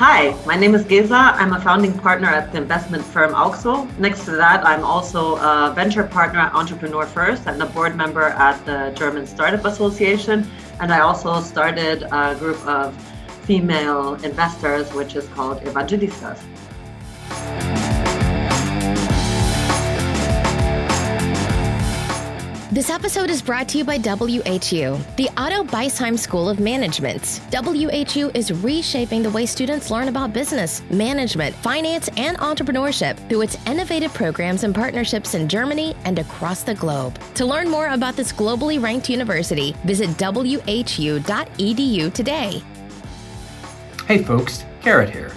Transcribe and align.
Hi, 0.00 0.34
my 0.46 0.56
name 0.56 0.74
is 0.74 0.82
Gesa. 0.84 1.34
I'm 1.34 1.52
a 1.52 1.60
founding 1.60 1.92
partner 1.92 2.28
at 2.28 2.52
the 2.52 2.56
investment 2.56 3.04
firm 3.04 3.34
Auxxo. 3.34 3.86
Next 3.98 4.24
to 4.24 4.30
that, 4.30 4.66
I'm 4.66 4.82
also 4.82 5.36
a 5.36 5.74
venture 5.76 6.04
partner 6.04 6.40
at 6.40 6.54
Entrepreneur 6.54 7.04
First 7.04 7.46
and 7.46 7.62
a 7.62 7.66
board 7.66 7.96
member 7.96 8.22
at 8.22 8.64
the 8.64 8.94
German 8.96 9.26
Startup 9.26 9.62
Association. 9.62 10.50
And 10.80 10.90
I 10.90 11.00
also 11.00 11.42
started 11.42 12.04
a 12.10 12.34
group 12.38 12.66
of 12.66 12.96
female 13.44 14.14
investors, 14.24 14.90
which 14.94 15.16
is 15.16 15.28
called 15.34 15.60
Evangelistas. 15.64 16.40
This 22.72 22.88
episode 22.88 23.30
is 23.30 23.42
brought 23.42 23.68
to 23.70 23.78
you 23.78 23.84
by 23.84 23.98
WHU, 23.98 24.96
the 25.16 25.28
Otto 25.36 25.64
Beisheim 25.64 26.16
School 26.16 26.48
of 26.48 26.60
Management. 26.60 27.40
WHU 27.50 28.30
is 28.32 28.52
reshaping 28.62 29.24
the 29.24 29.30
way 29.30 29.44
students 29.44 29.90
learn 29.90 30.06
about 30.06 30.32
business, 30.32 30.80
management, 30.88 31.56
finance, 31.56 32.08
and 32.16 32.38
entrepreneurship 32.38 33.16
through 33.28 33.42
its 33.42 33.56
innovative 33.66 34.14
programs 34.14 34.62
and 34.62 34.72
partnerships 34.72 35.34
in 35.34 35.48
Germany 35.48 35.96
and 36.04 36.20
across 36.20 36.62
the 36.62 36.76
globe. 36.76 37.18
To 37.34 37.44
learn 37.44 37.68
more 37.68 37.88
about 37.88 38.14
this 38.14 38.32
globally 38.32 38.80
ranked 38.80 39.10
university, 39.10 39.74
visit 39.84 40.10
whu.edu 40.10 42.12
today. 42.12 42.62
Hey 44.06 44.22
folks, 44.22 44.64
Garrett 44.80 45.10
here. 45.10 45.32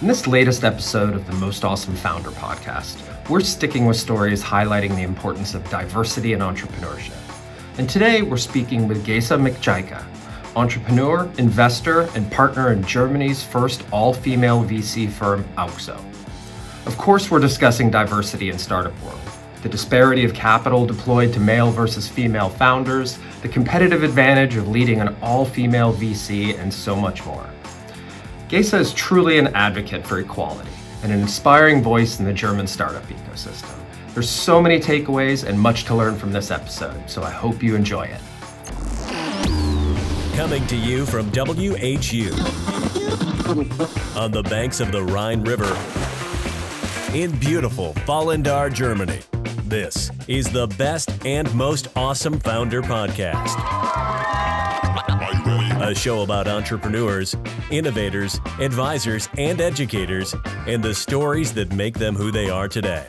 In 0.00 0.06
this 0.06 0.28
latest 0.28 0.62
episode 0.62 1.14
of 1.14 1.26
the 1.26 1.32
Most 1.32 1.64
Awesome 1.64 1.96
Founder 1.96 2.30
podcast, 2.30 3.02
we're 3.28 3.40
sticking 3.40 3.84
with 3.84 3.96
stories 3.98 4.42
highlighting 4.42 4.96
the 4.96 5.02
importance 5.02 5.54
of 5.54 5.68
diversity 5.68 6.32
in 6.32 6.40
entrepreneurship. 6.40 7.14
And 7.76 7.88
today 7.88 8.22
we're 8.22 8.38
speaking 8.38 8.88
with 8.88 9.04
Gesa 9.04 9.38
Miczaika, 9.38 10.02
entrepreneur, 10.56 11.30
investor, 11.36 12.02
and 12.14 12.30
partner 12.32 12.72
in 12.72 12.82
Germany's 12.82 13.42
first 13.42 13.84
all 13.92 14.14
female 14.14 14.64
VC 14.64 15.10
firm, 15.10 15.44
Auxxo. 15.58 16.02
Of 16.86 16.96
course, 16.96 17.30
we're 17.30 17.38
discussing 17.38 17.90
diversity 17.90 18.48
in 18.48 18.58
startup 18.58 18.98
world, 19.02 19.20
the 19.62 19.68
disparity 19.68 20.24
of 20.24 20.32
capital 20.32 20.86
deployed 20.86 21.34
to 21.34 21.40
male 21.40 21.70
versus 21.70 22.08
female 22.08 22.48
founders, 22.48 23.18
the 23.42 23.48
competitive 23.48 24.04
advantage 24.04 24.56
of 24.56 24.68
leading 24.68 25.02
an 25.02 25.14
all 25.20 25.44
female 25.44 25.92
VC, 25.92 26.58
and 26.58 26.72
so 26.72 26.96
much 26.96 27.26
more. 27.26 27.46
Gesa 28.48 28.80
is 28.80 28.94
truly 28.94 29.38
an 29.38 29.48
advocate 29.48 30.06
for 30.06 30.18
equality 30.18 30.70
and 31.02 31.12
an 31.12 31.20
inspiring 31.20 31.82
voice 31.82 32.18
in 32.18 32.24
the 32.24 32.32
German 32.32 32.66
startup 32.66 33.04
ecosystem. 33.04 33.74
There's 34.14 34.28
so 34.28 34.60
many 34.60 34.80
takeaways 34.80 35.44
and 35.44 35.58
much 35.58 35.84
to 35.84 35.94
learn 35.94 36.16
from 36.16 36.32
this 36.32 36.50
episode, 36.50 37.08
so 37.08 37.22
I 37.22 37.30
hope 37.30 37.62
you 37.62 37.74
enjoy 37.74 38.04
it. 38.04 38.20
Coming 40.34 40.66
to 40.66 40.76
you 40.76 41.06
from 41.06 41.30
WHU 41.30 42.32
on 44.16 44.30
the 44.30 44.42
banks 44.48 44.80
of 44.80 44.92
the 44.92 45.02
Rhine 45.02 45.42
River 45.42 45.76
in 47.16 47.36
beautiful 47.38 47.94
Vallendar, 48.06 48.72
Germany. 48.72 49.20
This 49.64 50.10
is 50.28 50.50
the 50.50 50.66
best 50.66 51.10
and 51.24 51.52
most 51.54 51.88
awesome 51.96 52.40
founder 52.40 52.82
podcast 52.82 53.87
a 55.88 55.94
show 55.94 56.22
about 56.22 56.46
entrepreneurs, 56.46 57.34
innovators, 57.70 58.40
advisors, 58.60 59.28
and 59.38 59.60
educators, 59.60 60.34
and 60.66 60.82
the 60.82 60.94
stories 60.94 61.52
that 61.54 61.72
make 61.72 61.98
them 61.98 62.14
who 62.14 62.30
they 62.30 62.50
are 62.50 62.68
today. 62.68 63.04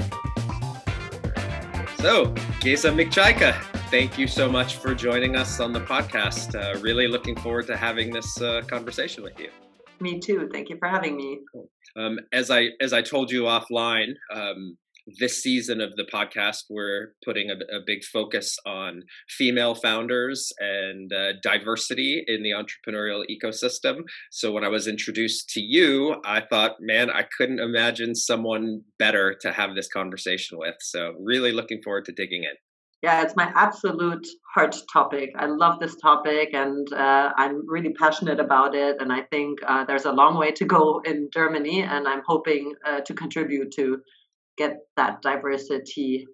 So, 1.97 2.27
Gesa 2.61 2.93
Miczaika, 2.93 3.61
thank 3.91 4.17
you 4.17 4.25
so 4.25 4.49
much 4.49 4.77
for 4.77 4.95
joining 4.95 5.35
us 5.35 5.59
on 5.59 5.73
the 5.73 5.81
podcast. 5.81 6.55
Uh, 6.55 6.79
really 6.79 7.07
looking 7.07 7.35
forward 7.35 7.67
to 7.67 7.75
having 7.75 8.11
this 8.11 8.41
uh, 8.41 8.61
conversation 8.67 9.23
with 9.23 9.37
you. 9.37 9.49
Me 9.99 10.17
too. 10.17 10.49
Thank 10.53 10.69
you 10.69 10.77
for 10.77 10.87
having 10.87 11.17
me. 11.17 11.39
Um, 11.97 12.19
as 12.31 12.49
I 12.49 12.69
as 12.79 12.93
I 12.93 13.01
told 13.01 13.31
you 13.31 13.43
offline, 13.43 14.13
um, 14.33 14.77
this 15.19 15.41
season 15.41 15.81
of 15.81 15.95
the 15.95 16.07
podcast, 16.11 16.65
we're 16.69 17.13
putting 17.23 17.49
a, 17.49 17.53
a 17.75 17.79
big 17.85 18.03
focus 18.03 18.57
on 18.65 19.03
female 19.29 19.75
founders 19.75 20.51
and 20.59 21.11
uh, 21.13 21.33
diversity 21.41 22.23
in 22.27 22.43
the 22.43 22.51
entrepreneurial 22.51 23.23
ecosystem. 23.29 24.01
So 24.31 24.51
when 24.51 24.63
I 24.63 24.69
was 24.69 24.87
introduced 24.87 25.49
to 25.49 25.61
you, 25.61 26.21
I 26.25 26.41
thought, 26.41 26.77
man, 26.79 27.09
I 27.09 27.25
couldn't 27.37 27.59
imagine 27.59 28.15
someone 28.15 28.81
better 28.97 29.35
to 29.41 29.51
have 29.51 29.75
this 29.75 29.87
conversation 29.87 30.57
with. 30.57 30.75
So 30.81 31.13
really 31.19 31.51
looking 31.51 31.81
forward 31.83 32.05
to 32.05 32.11
digging 32.11 32.43
in. 32.43 32.53
Yeah, 33.01 33.21
it's 33.21 33.35
my 33.37 33.49
absolute 33.55 34.27
heart 34.53 34.75
topic. 34.91 35.31
I 35.37 35.45
love 35.45 35.79
this 35.79 35.95
topic 35.95 36.49
and 36.53 36.91
uh, 36.91 37.31
I'm 37.37 37.63
really 37.65 37.93
passionate 37.93 38.41
about 38.41 38.75
it. 38.75 38.97
And 38.99 39.13
I 39.13 39.21
think 39.21 39.59
uh, 39.65 39.85
there's 39.85 40.03
a 40.03 40.11
long 40.11 40.37
way 40.37 40.51
to 40.51 40.65
go 40.65 41.01
in 41.05 41.29
Germany. 41.33 41.83
And 41.83 42.09
I'm 42.09 42.21
hoping 42.27 42.73
uh, 42.85 42.99
to 43.01 43.13
contribute 43.13 43.71
to 43.75 44.01
get 44.59 44.77
that 44.97 45.21
diversity 45.23 46.27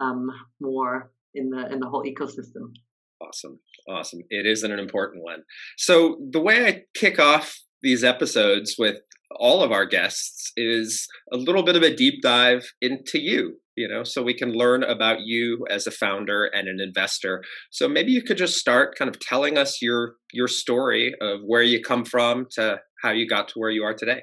um, 0.00 0.26
more 0.60 1.12
in 1.34 1.50
the 1.50 1.70
in 1.72 1.78
the 1.78 1.88
whole 1.88 2.02
ecosystem. 2.02 2.72
Awesome, 3.20 3.60
awesome. 3.88 4.20
It 4.30 4.46
is 4.46 4.62
an 4.62 4.72
important 4.72 5.22
one. 5.22 5.42
So 5.76 6.18
the 6.30 6.40
way 6.40 6.66
I 6.66 6.82
kick 6.94 7.18
off 7.18 7.58
these 7.82 8.02
episodes 8.02 8.76
with 8.78 8.96
all 9.38 9.62
of 9.62 9.70
our 9.70 9.84
guests 9.84 10.52
is 10.56 11.06
a 11.32 11.36
little 11.36 11.62
bit 11.62 11.76
of 11.76 11.82
a 11.82 11.94
deep 11.94 12.22
dive 12.22 12.72
into 12.80 13.20
you 13.20 13.58
you 13.76 13.86
know 13.86 14.02
so 14.02 14.22
we 14.22 14.34
can 14.34 14.52
learn 14.52 14.82
about 14.82 15.20
you 15.20 15.66
as 15.70 15.86
a 15.86 15.90
founder 15.90 16.46
and 16.46 16.66
an 16.66 16.80
investor 16.80 17.44
so 17.70 17.86
maybe 17.86 18.10
you 18.10 18.22
could 18.22 18.38
just 18.38 18.56
start 18.56 18.96
kind 18.98 19.08
of 19.08 19.20
telling 19.20 19.58
us 19.58 19.82
your 19.82 20.14
your 20.32 20.48
story 20.48 21.14
of 21.20 21.40
where 21.46 21.62
you 21.62 21.80
come 21.82 22.04
from 22.04 22.46
to 22.50 22.80
how 23.02 23.10
you 23.10 23.28
got 23.28 23.48
to 23.48 23.54
where 23.56 23.70
you 23.70 23.84
are 23.84 23.94
today 23.94 24.22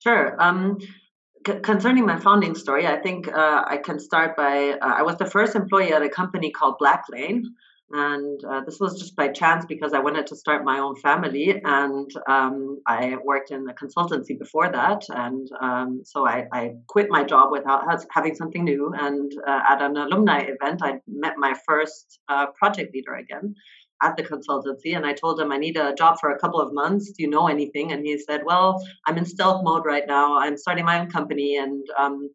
sure 0.00 0.40
um, 0.40 0.78
concerning 1.44 2.06
my 2.06 2.18
founding 2.18 2.54
story, 2.54 2.86
I 2.86 2.96
think 3.00 3.28
uh, 3.28 3.64
I 3.66 3.78
can 3.78 3.98
start 3.98 4.36
by 4.36 4.70
uh, 4.70 4.76
I 4.80 5.02
was 5.02 5.16
the 5.16 5.26
first 5.26 5.54
employee 5.54 5.92
at 5.92 6.02
a 6.02 6.08
company 6.08 6.50
called 6.50 6.76
Blacklane. 6.80 7.42
And 7.90 8.44
uh, 8.44 8.60
this 8.66 8.78
was 8.78 8.98
just 8.98 9.16
by 9.16 9.28
chance 9.28 9.64
because 9.64 9.94
I 9.94 10.00
wanted 10.00 10.26
to 10.26 10.36
start 10.36 10.62
my 10.62 10.78
own 10.78 10.94
family. 10.96 11.58
And 11.64 12.10
um, 12.28 12.82
I 12.86 13.16
worked 13.24 13.50
in 13.50 13.64
the 13.64 13.72
consultancy 13.72 14.38
before 14.38 14.70
that. 14.70 15.04
And 15.08 15.48
um, 15.58 16.02
so 16.04 16.26
I, 16.26 16.44
I, 16.52 16.72
quit 16.86 17.06
my 17.08 17.24
job 17.24 17.50
without 17.50 17.84
having 18.10 18.34
something 18.34 18.62
new. 18.62 18.92
And 18.94 19.32
uh, 19.46 19.60
at 19.70 19.80
an 19.80 19.96
alumni 19.96 20.40
event, 20.40 20.82
I 20.82 21.00
met 21.06 21.34
my 21.38 21.54
first 21.66 22.20
uh, 22.28 22.48
project 22.58 22.94
leader 22.94 23.14
again 23.14 23.54
at 24.02 24.16
the 24.16 24.22
consultancy 24.22 24.96
and 24.96 25.04
I 25.04 25.12
told 25.12 25.40
him 25.40 25.50
I 25.50 25.58
need 25.58 25.76
a 25.76 25.94
job 25.94 26.18
for 26.20 26.30
a 26.30 26.38
couple 26.38 26.60
of 26.60 26.72
months. 26.72 27.10
Do 27.10 27.22
you 27.22 27.30
know 27.30 27.48
anything? 27.48 27.92
And 27.92 28.04
he 28.04 28.18
said, 28.18 28.42
Well, 28.44 28.84
I'm 29.06 29.18
in 29.18 29.24
stealth 29.24 29.62
mode 29.64 29.84
right 29.84 30.06
now. 30.06 30.38
I'm 30.38 30.56
starting 30.56 30.84
my 30.84 31.00
own 31.00 31.10
company 31.10 31.56
and 31.56 31.84
um, 31.98 32.30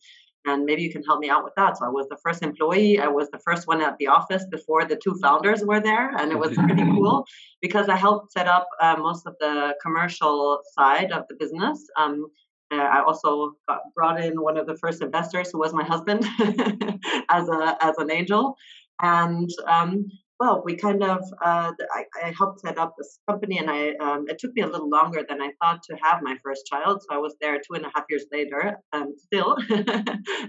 and 0.46 0.66
maybe 0.66 0.82
you 0.82 0.92
can 0.92 1.04
help 1.04 1.20
me 1.20 1.30
out 1.30 1.44
with 1.44 1.54
that. 1.56 1.78
So 1.78 1.86
I 1.86 1.90
was 1.90 2.08
the 2.10 2.18
first 2.18 2.44
employee. 2.44 3.00
I 3.00 3.08
was 3.08 3.30
the 3.32 3.40
first 3.40 3.68
one 3.68 3.82
at 3.82 3.98
the 3.98 4.08
office 4.08 4.46
before 4.52 4.86
the 4.86 5.00
two 5.02 5.16
founders 5.22 5.64
were 5.64 5.80
there, 5.80 6.10
and 6.18 6.32
it 6.32 6.38
was 6.38 6.54
pretty 6.54 6.84
cool 6.96 7.26
because 7.62 7.88
I 7.88 7.96
helped 7.96 8.34
set 8.34 8.48
up 8.48 8.68
uh, 8.82 8.98
most 8.98 9.26
of 9.26 9.36
the 9.40 9.76
commercial 9.82 10.60
side 10.78 11.12
of 11.12 11.24
the 11.30 11.36
business. 11.36 11.88
Um, 11.98 12.28
uh, 12.72 12.76
I 12.76 13.04
also 13.04 13.54
got 13.68 13.82
brought 13.96 14.20
in 14.22 14.42
one 14.42 14.58
of 14.58 14.66
the 14.68 14.76
first 14.78 15.02
investors, 15.02 15.50
who 15.52 15.60
was 15.60 15.74
my 15.74 15.84
husband, 15.84 16.26
as 17.30 17.48
a 17.48 17.78
as 17.80 17.98
an 17.98 18.12
angel, 18.12 18.56
and 19.02 19.50
um, 19.68 20.08
well, 20.40 20.62
we 20.66 20.76
kind 20.76 21.04
of, 21.04 21.20
uh, 21.44 21.72
I, 21.94 22.06
I, 22.24 22.34
helped 22.38 22.62
set 22.62 22.78
up 22.78 22.96
this 22.98 23.20
company 23.30 23.60
and 23.60 23.70
I, 23.70 23.94
um, 24.02 24.26
it 24.28 24.40
took 24.40 24.52
me 24.56 24.64
a 24.64 24.68
little 24.68 24.90
longer 24.90 25.24
than 25.28 25.42
I 25.42 25.52
thought 25.62 25.82
to 25.90 25.98
have 26.02 26.22
my 26.22 26.36
first 26.44 26.66
child. 26.66 27.02
So 27.02 27.16
I 27.16 27.20
was 27.20 27.36
there 27.40 27.56
two 27.58 27.76
and 27.76 27.86
a 27.86 27.92
half 27.94 28.06
years 28.10 28.26
later, 28.32 28.78
um, 28.94 29.14
still. 29.18 29.56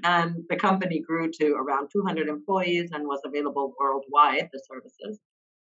and 0.04 0.36
the 0.48 0.56
company 0.58 1.02
grew 1.06 1.30
to 1.40 1.52
around 1.52 1.88
200 1.92 2.28
employees 2.28 2.90
and 2.92 3.06
was 3.06 3.20
available 3.24 3.74
worldwide, 3.78 4.48
the 4.52 4.62
services. 4.70 5.20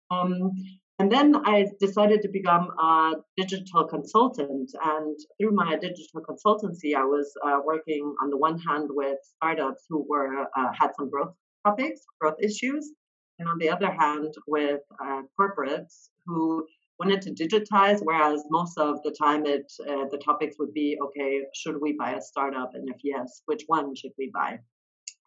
Um, 0.09 0.51
and 0.99 1.11
then 1.11 1.35
I 1.45 1.67
decided 1.79 2.21
to 2.23 2.29
become 2.29 2.69
a 2.79 3.13
digital 3.37 3.87
consultant. 3.87 4.71
And 4.83 5.15
through 5.39 5.53
my 5.53 5.75
digital 5.75 6.21
consultancy, 6.27 6.95
I 6.95 7.03
was 7.03 7.31
uh, 7.45 7.59
working 7.63 8.15
on 8.21 8.31
the 8.31 8.37
one 8.37 8.57
hand 8.59 8.87
with 8.89 9.19
startups 9.35 9.85
who 9.89 10.05
were 10.09 10.47
uh, 10.57 10.71
had 10.73 10.89
some 10.97 11.09
growth 11.11 11.35
topics, 11.65 12.01
growth 12.19 12.37
issues, 12.41 12.91
and 13.39 13.47
on 13.47 13.57
the 13.59 13.69
other 13.69 13.91
hand, 13.91 14.33
with 14.47 14.81
uh, 15.03 15.21
corporates 15.39 16.09
who 16.25 16.65
wanted 16.99 17.21
to 17.21 17.31
digitize, 17.31 17.99
whereas 18.01 18.43
most 18.49 18.77
of 18.77 19.01
the 19.03 19.11
time 19.11 19.45
it 19.45 19.71
uh, 19.87 20.05
the 20.09 20.17
topics 20.17 20.55
would 20.59 20.73
be, 20.73 20.97
okay, 21.05 21.41
should 21.53 21.79
we 21.79 21.93
buy 21.93 22.13
a 22.13 22.21
startup, 22.21 22.71
and 22.73 22.89
if 22.89 22.97
yes, 23.03 23.41
which 23.45 23.63
one 23.67 23.95
should 23.95 24.13
we 24.17 24.31
buy? 24.33 24.57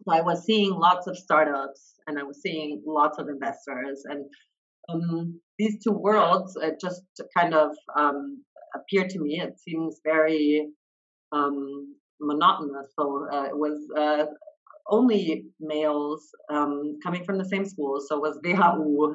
So 0.03 0.15
I 0.15 0.23
was 0.23 0.45
seeing 0.45 0.73
lots 0.73 1.07
of 1.07 1.17
startups, 1.17 1.95
and 2.07 2.19
I 2.19 2.23
was 2.23 2.41
seeing 2.43 2.83
lots 2.87 3.19
of 3.19 3.29
investors, 3.29 4.03
and 4.07 4.25
um, 4.89 5.41
these 5.59 5.83
two 5.85 5.93
worlds 5.93 6.57
just 6.81 7.03
kind 7.37 7.55
of 7.55 7.71
um, 7.97 8.43
appeared 8.75 9.11
to 9.11 9.21
me. 9.21 9.41
It 9.41 9.59
seems 9.61 10.01
very 10.05 10.69
um, 11.33 11.95
monotonous. 12.21 12.89
So 12.99 13.29
uh, 13.33 13.45
it 13.45 13.57
was 13.57 13.79
uh, 13.97 14.27
only 14.91 15.45
males 15.61 16.31
um, 16.51 16.99
coming 17.03 17.25
from 17.25 17.39
the 17.39 17.45
same 17.45 17.65
school. 17.65 18.01
So 18.07 18.17
it 18.17 18.21
was 18.21 18.39
HHL, 18.45 19.15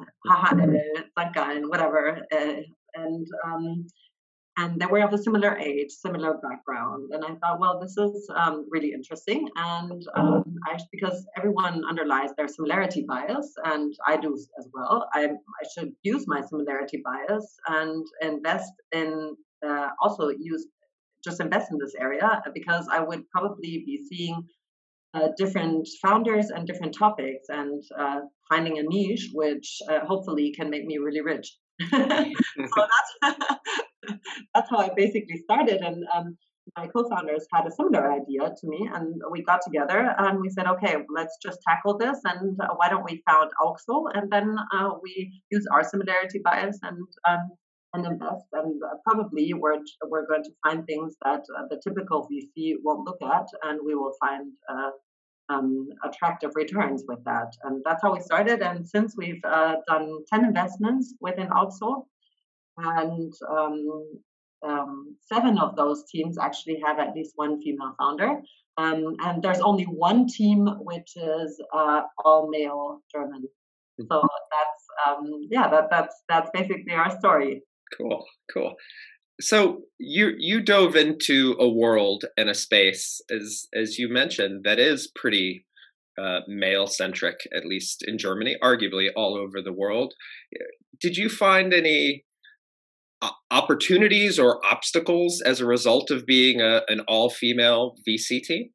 St. 1.18 1.34
Gallen, 1.34 1.68
whatever. 1.68 2.18
Uh, 2.32 2.62
and 2.94 3.26
um, 3.44 3.86
and 4.58 4.80
they 4.80 4.86
were 4.86 5.02
of 5.02 5.12
a 5.12 5.18
similar 5.18 5.56
age, 5.58 5.90
similar 5.90 6.38
background. 6.38 7.10
And 7.12 7.22
I 7.22 7.34
thought, 7.34 7.60
well, 7.60 7.78
this 7.78 7.96
is 7.98 8.26
um, 8.34 8.66
really 8.70 8.92
interesting, 8.92 9.46
and 9.54 10.02
um, 10.14 10.44
I, 10.66 10.78
because 10.90 11.26
everyone 11.36 11.82
underlies 11.86 12.30
their 12.36 12.48
similarity 12.48 13.04
bias, 13.06 13.52
and 13.64 13.94
I 14.06 14.16
do 14.16 14.34
as 14.34 14.68
well. 14.72 15.08
I, 15.12 15.26
I 15.26 15.64
should 15.74 15.92
use 16.02 16.24
my 16.26 16.40
similarity 16.40 17.02
bias 17.04 17.54
and 17.68 18.06
invest 18.22 18.72
in 18.92 19.36
uh, 19.66 19.88
also 20.02 20.28
use 20.28 20.66
just 21.22 21.40
invest 21.40 21.70
in 21.72 21.78
this 21.78 21.94
area 22.00 22.40
because 22.54 22.88
I 22.90 23.00
would 23.00 23.28
probably 23.30 23.82
be 23.84 24.06
seeing 24.08 24.42
uh, 25.14 25.28
different 25.36 25.88
founders 26.02 26.50
and 26.50 26.66
different 26.66 26.94
topics 26.96 27.46
and 27.48 27.82
uh, 27.98 28.20
finding 28.48 28.78
a 28.78 28.82
niche 28.82 29.30
which 29.32 29.78
uh, 29.88 30.00
hopefully 30.06 30.52
can 30.56 30.70
make 30.70 30.84
me 30.84 30.98
really 30.98 31.20
rich. 31.20 31.56
so 31.90 31.98
that's 31.98 33.36
that's 34.54 34.70
how 34.70 34.78
I 34.78 34.90
basically 34.96 35.36
started. 35.44 35.80
And 35.80 36.04
um, 36.14 36.36
my 36.76 36.86
co-founders 36.88 37.46
had 37.52 37.66
a 37.66 37.70
similar 37.70 38.12
idea 38.12 38.40
to 38.40 38.66
me, 38.66 38.88
and 38.92 39.14
we 39.30 39.42
got 39.42 39.60
together 39.64 40.14
and 40.18 40.40
we 40.40 40.48
said, 40.48 40.66
okay, 40.66 40.96
let's 41.14 41.36
just 41.42 41.58
tackle 41.66 41.96
this. 41.96 42.18
And 42.24 42.58
uh, 42.60 42.74
why 42.76 42.88
don't 42.88 43.04
we 43.04 43.22
found 43.28 43.50
Auxxo? 43.62 44.06
And 44.14 44.30
then 44.30 44.56
uh, 44.74 44.90
we 45.02 45.32
use 45.50 45.66
our 45.72 45.84
similarity 45.84 46.40
bias 46.44 46.78
and 46.82 46.98
um, 47.28 47.50
and 47.96 48.06
invest. 48.06 48.46
And 48.52 48.80
uh, 48.82 48.96
probably 49.04 49.52
we're 49.54 49.80
we're 50.08 50.26
going 50.26 50.44
to 50.44 50.50
find 50.64 50.86
things 50.86 51.16
that 51.24 51.44
uh, 51.56 51.64
the 51.70 51.80
typical 51.82 52.28
VC 52.28 52.74
won't 52.82 53.06
look 53.06 53.20
at, 53.22 53.46
and 53.62 53.80
we 53.84 53.94
will 53.94 54.14
find. 54.20 54.52
Uh, 54.68 54.90
um, 55.48 55.86
attractive 56.04 56.50
returns 56.56 57.04
with 57.06 57.22
that, 57.24 57.52
and 57.62 57.80
that's 57.84 58.02
how 58.02 58.12
we 58.12 58.18
started. 58.18 58.62
And 58.62 58.84
since 58.84 59.14
we've 59.16 59.44
uh, 59.44 59.76
done 59.86 60.24
ten 60.28 60.44
investments 60.44 61.14
within 61.20 61.46
Auxxo, 61.50 62.04
and 62.78 63.32
um, 63.48 64.02
um, 64.66 65.16
seven 65.20 65.58
of 65.58 65.76
those 65.76 66.04
teams 66.10 66.38
actually 66.38 66.80
have 66.84 66.98
at 66.98 67.14
least 67.14 67.32
one 67.36 67.60
female 67.60 67.94
founder. 67.98 68.40
Um, 68.78 69.16
and 69.20 69.42
there's 69.42 69.60
only 69.60 69.84
one 69.84 70.26
team 70.26 70.66
which 70.80 71.12
is 71.16 71.60
uh, 71.72 72.02
all 72.24 72.48
male 72.50 73.00
German. 73.10 73.44
Mm-hmm. 74.00 74.04
So 74.10 74.20
that's 74.20 74.86
um, 75.06 75.46
yeah, 75.50 75.68
that, 75.70 75.90
that's 75.90 76.22
that's 76.28 76.50
basically 76.52 76.92
our 76.92 77.16
story. 77.18 77.62
Cool, 77.96 78.24
cool. 78.52 78.74
So 79.40 79.82
you 79.98 80.32
you 80.38 80.62
dove 80.62 80.96
into 80.96 81.56
a 81.58 81.68
world 81.68 82.24
and 82.36 82.48
a 82.48 82.54
space 82.54 83.20
as 83.30 83.66
as 83.74 83.98
you 83.98 84.08
mentioned 84.08 84.64
that 84.64 84.78
is 84.78 85.12
pretty 85.14 85.66
uh, 86.18 86.40
male 86.48 86.86
centric, 86.86 87.36
at 87.54 87.66
least 87.66 88.02
in 88.06 88.16
Germany, 88.16 88.56
arguably 88.62 89.08
all 89.14 89.36
over 89.36 89.60
the 89.60 89.72
world. 89.72 90.14
Did 90.98 91.16
you 91.18 91.28
find 91.28 91.74
any 91.74 92.24
opportunities 93.50 94.38
or 94.38 94.64
obstacles 94.64 95.42
as 95.44 95.60
a 95.60 95.66
result 95.66 96.10
of 96.10 96.26
being 96.26 96.60
a, 96.60 96.82
an 96.88 97.00
all 97.08 97.30
female 97.30 97.96
VC 98.08 98.42
team? 98.42 98.70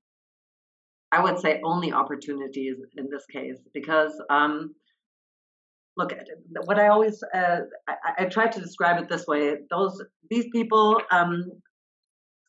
I 1.11 1.21
would 1.21 1.39
say 1.39 1.59
only 1.65 1.91
opportunities 1.91 2.77
in 2.95 3.09
this 3.11 3.25
case 3.31 3.57
because 3.73 4.13
um, 4.29 4.75
look 5.97 6.11
at 6.13 6.27
what 6.65 6.79
I 6.79 6.87
always 6.87 7.23
uh, 7.33 7.61
I, 7.87 7.95
I, 8.19 8.25
try 8.25 8.47
to 8.47 8.59
describe 8.59 9.01
it 9.01 9.09
this 9.09 9.27
way: 9.27 9.55
those 9.69 10.01
these 10.29 10.45
people 10.51 11.01
um, 11.11 11.51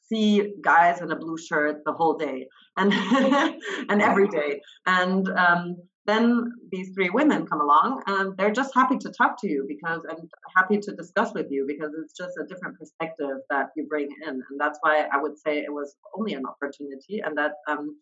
see 0.05 0.55
guys 0.63 1.01
in 1.01 1.11
a 1.11 1.17
blue 1.17 1.39
shirt 1.39 1.83
the 1.85 1.93
whole 1.93 2.17
day 2.17 2.47
and 2.77 2.93
and 3.89 4.03
every 4.03 4.29
day, 4.29 4.61
and 4.87 5.29
um, 5.31 5.77
then 6.07 6.53
these 6.73 6.91
three 6.95 7.11
women 7.11 7.47
come 7.47 7.61
along 7.61 8.03
and 8.07 8.37
they're 8.37 8.51
just 8.53 8.75
happy 8.75 8.99
to 8.99 9.13
talk 9.17 9.41
to 9.41 9.49
you 9.49 9.65
because 9.69 10.03
and 10.09 10.29
happy 10.57 10.79
to 10.79 10.93
discuss 10.97 11.33
with 11.33 11.47
you 11.51 11.65
because 11.67 11.93
it's 12.03 12.13
just 12.13 12.33
a 12.39 12.47
different 12.47 12.77
perspective 12.77 13.37
that 13.51 13.69
you 13.77 13.87
bring 13.87 14.09
in. 14.27 14.29
And 14.29 14.59
that's 14.59 14.79
why 14.83 15.07
i 15.13 15.17
would 15.21 15.39
say 15.39 15.59
it 15.59 15.73
was 15.73 15.95
only 16.17 16.35
an 16.35 16.43
opportunity 16.45 17.21
and 17.25 17.39
that 17.39 17.53
um, 17.69 17.97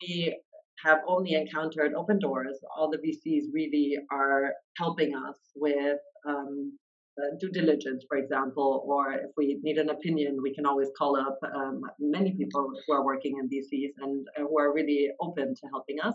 we 0.00 0.38
have 0.84 0.98
only 1.06 1.34
encountered 1.34 1.94
open 1.94 2.18
doors 2.18 2.58
all 2.76 2.90
the 2.90 2.98
vcs 2.98 3.44
really 3.52 3.96
are 4.10 4.52
helping 4.76 5.14
us 5.14 5.38
with 5.56 5.98
um, 6.26 6.72
uh, 7.18 7.36
due 7.38 7.50
diligence, 7.50 8.04
for 8.08 8.16
example, 8.16 8.84
or 8.86 9.12
if 9.12 9.30
we 9.36 9.58
need 9.62 9.76
an 9.76 9.90
opinion, 9.90 10.38
we 10.42 10.54
can 10.54 10.64
always 10.64 10.88
call 10.96 11.14
up 11.14 11.38
um, 11.54 11.82
many 11.98 12.32
people 12.32 12.70
who 12.86 12.94
are 12.94 13.04
working 13.04 13.38
in 13.38 13.50
VCs 13.50 13.92
and 13.98 14.26
uh, 14.38 14.42
who 14.42 14.58
are 14.58 14.72
really 14.72 15.10
open 15.20 15.54
to 15.54 15.66
helping 15.72 16.00
us. 16.00 16.14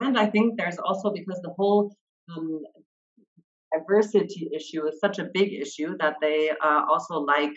And 0.00 0.18
I 0.18 0.26
think 0.26 0.58
there's 0.58 0.78
also 0.78 1.12
because 1.12 1.40
the 1.42 1.54
whole 1.56 1.94
um, 2.36 2.62
diversity 3.72 4.50
issue 4.52 4.86
is 4.88 4.98
such 4.98 5.18
a 5.20 5.28
big 5.32 5.52
issue 5.52 5.96
that 6.00 6.16
they 6.20 6.50
uh, 6.50 6.82
also 6.90 7.20
like 7.20 7.54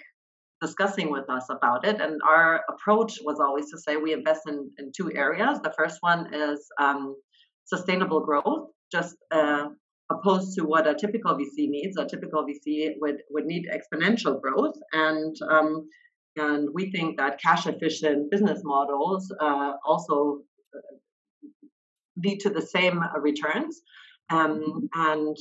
discussing 0.61 1.11
with 1.11 1.29
us 1.29 1.45
about 1.49 1.85
it. 1.85 2.01
And 2.01 2.19
our 2.27 2.63
approach 2.69 3.19
was 3.23 3.39
always 3.39 3.69
to 3.71 3.77
say 3.77 3.97
we 3.97 4.13
invest 4.13 4.41
in, 4.47 4.69
in 4.77 4.91
two 4.95 5.11
areas. 5.13 5.59
The 5.61 5.73
first 5.77 5.97
one 6.01 6.33
is 6.33 6.67
um, 6.79 7.15
sustainable 7.65 8.21
growth, 8.21 8.69
just 8.91 9.15
uh, 9.31 9.67
opposed 10.11 10.55
to 10.57 10.63
what 10.63 10.87
a 10.87 10.95
typical 10.95 11.35
VC 11.35 11.69
needs. 11.69 11.97
A 11.97 12.05
typical 12.05 12.45
VC 12.45 12.93
would, 12.99 13.17
would 13.29 13.45
need 13.45 13.67
exponential 13.71 14.41
growth. 14.41 14.75
And 14.93 15.35
um, 15.49 15.87
and 16.37 16.69
we 16.71 16.91
think 16.91 17.17
that 17.17 17.41
cash 17.41 17.65
efficient 17.65 18.29
business 18.29 18.61
models 18.63 19.33
uh, 19.41 19.73
also 19.83 20.41
lead 22.23 22.39
to 22.41 22.49
the 22.49 22.61
same 22.61 22.99
uh, 22.99 23.19
returns. 23.19 23.81
Um, 24.29 24.89
and 24.93 25.37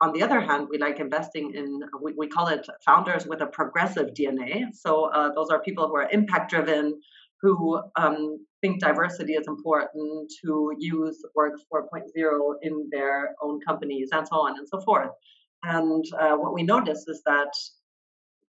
on 0.00 0.12
the 0.12 0.22
other 0.22 0.40
hand, 0.40 0.68
we 0.70 0.78
like 0.78 0.98
investing 0.98 1.52
in, 1.54 1.80
we, 2.00 2.14
we 2.14 2.26
call 2.26 2.48
it 2.48 2.66
founders 2.84 3.26
with 3.26 3.42
a 3.42 3.46
progressive 3.46 4.14
DNA. 4.14 4.64
So 4.72 5.04
uh, 5.06 5.32
those 5.34 5.50
are 5.50 5.60
people 5.60 5.86
who 5.88 5.96
are 5.96 6.08
impact 6.10 6.50
driven, 6.50 7.00
who 7.42 7.80
um, 7.96 8.44
think 8.62 8.80
diversity 8.80 9.34
is 9.34 9.46
important, 9.46 10.32
who 10.42 10.74
use 10.78 11.22
Work 11.34 11.60
4.0 11.72 12.54
in 12.62 12.88
their 12.90 13.34
own 13.42 13.60
companies, 13.60 14.08
and 14.12 14.26
so 14.26 14.36
on 14.36 14.58
and 14.58 14.68
so 14.68 14.80
forth. 14.80 15.10
And 15.62 16.04
uh, 16.18 16.36
what 16.36 16.54
we 16.54 16.62
notice 16.62 17.06
is 17.06 17.22
that 17.26 17.52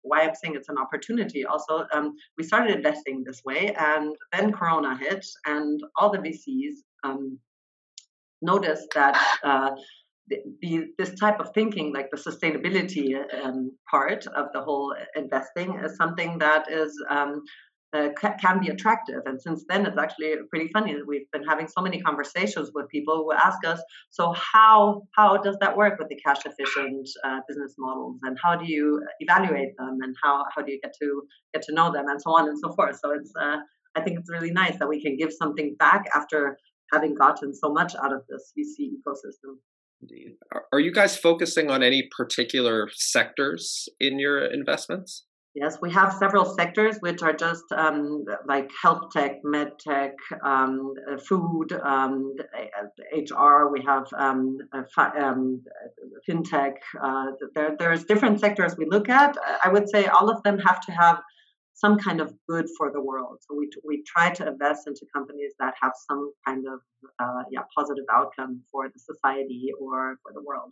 why 0.04 0.22
I'm 0.22 0.36
saying 0.36 0.56
it's 0.56 0.70
an 0.70 0.78
opportunity. 0.78 1.46
Also, 1.46 1.86
um, 1.94 2.16
we 2.38 2.44
started 2.44 2.76
investing 2.76 3.24
this 3.26 3.44
way, 3.46 3.74
and 3.78 4.16
then 4.32 4.52
Corona 4.52 4.98
hit, 4.98 5.26
and 5.46 5.82
all 5.98 6.10
the 6.10 6.18
VCs 6.18 6.76
um, 7.04 7.38
noticed 8.42 8.88
that 8.96 9.22
uh, 9.44 9.72
the, 10.62 10.86
this 10.98 11.14
type 11.20 11.40
of 11.40 11.54
thinking, 11.54 11.94
like 11.94 12.10
the 12.12 12.18
sustainability 12.18 13.16
um, 13.44 13.72
part 13.90 14.26
of 14.28 14.48
the 14.54 14.62
whole 14.62 14.96
investing, 15.16 15.80
is 15.84 15.96
something 15.96 16.38
that 16.40 16.72
is 16.72 16.92
um, 17.10 17.42
uh, 17.94 18.10
can 18.40 18.60
be 18.60 18.70
attractive. 18.70 19.22
And 19.26 19.42
since 19.42 19.66
then, 19.68 19.86
it's 19.86 19.98
actually 19.98 20.36
pretty 20.50 20.70
funny 20.72 20.94
that 20.94 21.06
we've 21.06 21.30
been 21.34 21.44
having 21.44 21.68
so 21.68 21.82
many 21.82 22.00
conversations 22.02 22.72
with 22.74 22.88
people 22.88 23.18
who 23.18 23.34
ask 23.34 23.66
us, 23.66 23.82
so 24.10 24.34
how 24.34 25.02
how 25.16 25.38
does 25.38 25.58
that 25.62 25.76
work 25.76 26.00
with 26.00 26.08
the 26.10 26.16
cash 26.26 26.46
efficient 26.46 27.08
uh, 27.24 27.40
business 27.48 27.76
models, 27.78 28.18
and 28.24 28.38
how 28.42 28.56
do 28.56 28.66
you 28.66 29.02
evaluate 29.20 29.76
them, 29.78 29.98
and 30.02 30.16
how 30.24 30.44
how 30.56 30.62
do 30.62 30.72
you 30.72 30.80
get 30.82 30.94
to 31.02 31.24
get 31.54 31.64
to 31.64 31.74
know 31.74 31.92
them, 31.92 32.06
and 32.08 32.22
so 32.22 32.32
on 32.32 32.48
and 32.48 32.58
so 32.58 32.72
forth. 32.74 32.98
So 33.04 33.12
it's 33.12 33.32
uh, 33.40 33.58
I 33.96 34.02
think 34.02 34.20
it's 34.20 34.30
really 34.30 34.52
nice 34.52 34.78
that 34.80 34.88
we 34.88 35.02
can 35.02 35.18
give 35.18 35.34
something 35.34 35.76
back 35.78 36.06
after 36.16 36.58
having 36.94 37.16
gotten 37.16 37.54
so 37.54 37.72
much 37.72 37.94
out 37.96 38.14
of 38.14 38.22
this 38.30 38.54
VC 38.58 38.88
ecosystem. 38.98 39.56
Are 40.72 40.80
you 40.80 40.92
guys 40.92 41.18
focusing 41.18 41.70
on 41.70 41.84
any 41.84 42.10
particular 42.16 42.90
sectors 42.94 43.88
in 44.00 44.20
your 44.20 44.46
investments? 44.46 45.26
Yes, 45.54 45.78
we 45.82 45.92
have 45.92 46.14
several 46.14 46.46
sectors 46.46 46.96
which 47.02 47.22
are 47.22 47.34
just 47.34 47.66
um, 47.76 48.24
like 48.48 48.72
health 48.82 49.12
tech, 49.12 49.40
med 49.44 49.78
tech, 49.80 50.14
um, 50.46 50.94
uh, 51.12 51.18
food, 51.18 51.74
um, 51.74 52.34
HR. 53.14 53.68
We 53.70 53.84
have 53.86 54.08
um, 54.18 54.60
um, 54.98 55.62
fintech. 56.28 56.76
Uh, 57.04 57.26
there, 57.54 57.76
there's 57.78 58.06
different 58.06 58.40
sectors 58.40 58.78
we 58.78 58.86
look 58.86 59.10
at. 59.10 59.36
I 59.62 59.68
would 59.68 59.90
say 59.90 60.06
all 60.06 60.30
of 60.30 60.42
them 60.44 60.58
have 60.60 60.80
to 60.86 60.92
have 60.94 61.20
some 61.82 61.98
kind 61.98 62.22
of 62.22 62.32
good 62.48 62.68
for 62.78 62.92
the 62.92 63.02
world. 63.02 63.38
So 63.42 63.56
we, 63.58 63.68
we 63.84 64.04
try 64.06 64.30
to 64.30 64.48
invest 64.48 64.88
into 64.88 65.02
companies 65.14 65.54
that 65.60 65.74
have 65.82 65.94
some 66.08 66.32
kind 66.48 66.64
of 66.68 66.80
uh, 67.20 67.44
yeah 67.50 67.62
positive 67.76 68.06
outcome 68.14 68.62
for 68.72 68.88
the 68.88 69.00
society 69.00 69.72
or 69.80 70.18
for 70.22 70.32
the 70.34 70.42
world. 70.42 70.72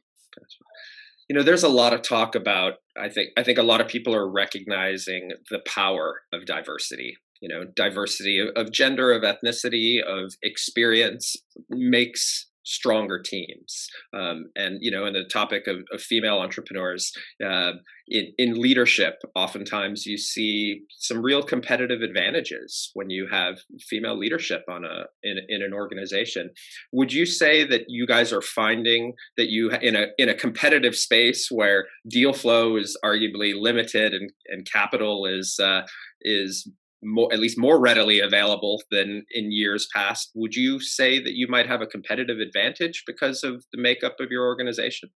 You 1.28 1.36
know, 1.36 1.44
there's 1.44 1.64
a 1.64 1.70
lot 1.70 1.94
of 1.94 2.04
talk 2.04 2.36
about. 2.36 2.74
I 2.98 3.10
think 3.10 3.30
I 3.38 3.44
think 3.44 3.58
a 3.58 3.64
lot 3.64 3.82
of 3.82 3.88
people 3.88 4.16
are 4.16 4.30
recognizing 4.30 5.32
the 5.50 5.60
power 5.66 6.22
of 6.32 6.46
diversity. 6.46 7.18
You 7.42 7.50
know, 7.50 7.64
diversity 7.76 8.38
of, 8.40 8.50
of 8.56 8.72
gender, 8.72 9.12
of 9.12 9.24
ethnicity, 9.24 10.04
of 10.04 10.34
experience 10.44 11.36
makes 11.70 12.49
stronger 12.70 13.20
teams. 13.20 13.88
Um, 14.14 14.52
and 14.56 14.78
you 14.80 14.92
know, 14.92 15.06
in 15.06 15.14
the 15.14 15.24
topic 15.24 15.66
of, 15.66 15.78
of 15.92 16.02
female 16.02 16.38
entrepreneurs 16.38 17.12
uh, 17.44 17.72
in 18.08 18.32
in 18.38 18.62
leadership, 18.62 19.16
oftentimes 19.36 20.06
you 20.06 20.18
see 20.18 20.82
some 21.00 21.22
real 21.22 21.42
competitive 21.42 22.02
advantages 22.02 22.92
when 22.94 23.10
you 23.10 23.28
have 23.32 23.60
female 23.90 24.18
leadership 24.18 24.64
on 24.70 24.86
a 24.86 25.06
in, 25.24 25.40
in 25.50 25.64
an 25.64 25.74
organization. 25.74 26.52
Would 26.92 27.12
you 27.12 27.26
say 27.26 27.66
that 27.66 27.86
you 27.88 28.06
guys 28.06 28.32
are 28.32 28.42
finding 28.42 29.14
that 29.36 29.50
you 29.50 29.72
in 29.72 29.96
a 29.96 30.08
in 30.20 30.30
a 30.30 30.36
competitive 30.36 30.96
space 30.96 31.50
where 31.50 31.88
deal 32.08 32.34
flow 32.34 32.78
is 32.78 32.96
arguably 33.04 33.54
limited 33.60 34.14
and 34.14 34.32
and 34.48 34.70
capital 34.72 35.26
is 35.26 35.60
uh, 35.60 35.82
is 36.22 36.70
more 37.04 37.32
at 37.32 37.40
least 37.40 37.58
more 37.58 37.80
readily 37.80 38.20
available 38.20 38.82
than 38.92 39.26
in 39.32 39.52
years 39.52 39.88
past. 39.94 40.32
Would 40.36 40.56
you 40.56 40.80
say 40.80 41.22
that 41.22 41.34
you 41.34 41.48
might 41.48 41.68
have 41.68 41.82
a 41.82 41.88
competitive 41.88 42.40
advantage 42.40 43.04
because 43.08 43.44
of 43.44 43.66
the 43.74 43.82
makeup 43.82 44.16
of 44.20 44.32
your 44.32 44.46
organization? 44.46 45.10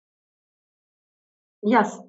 Yes. 1.63 1.97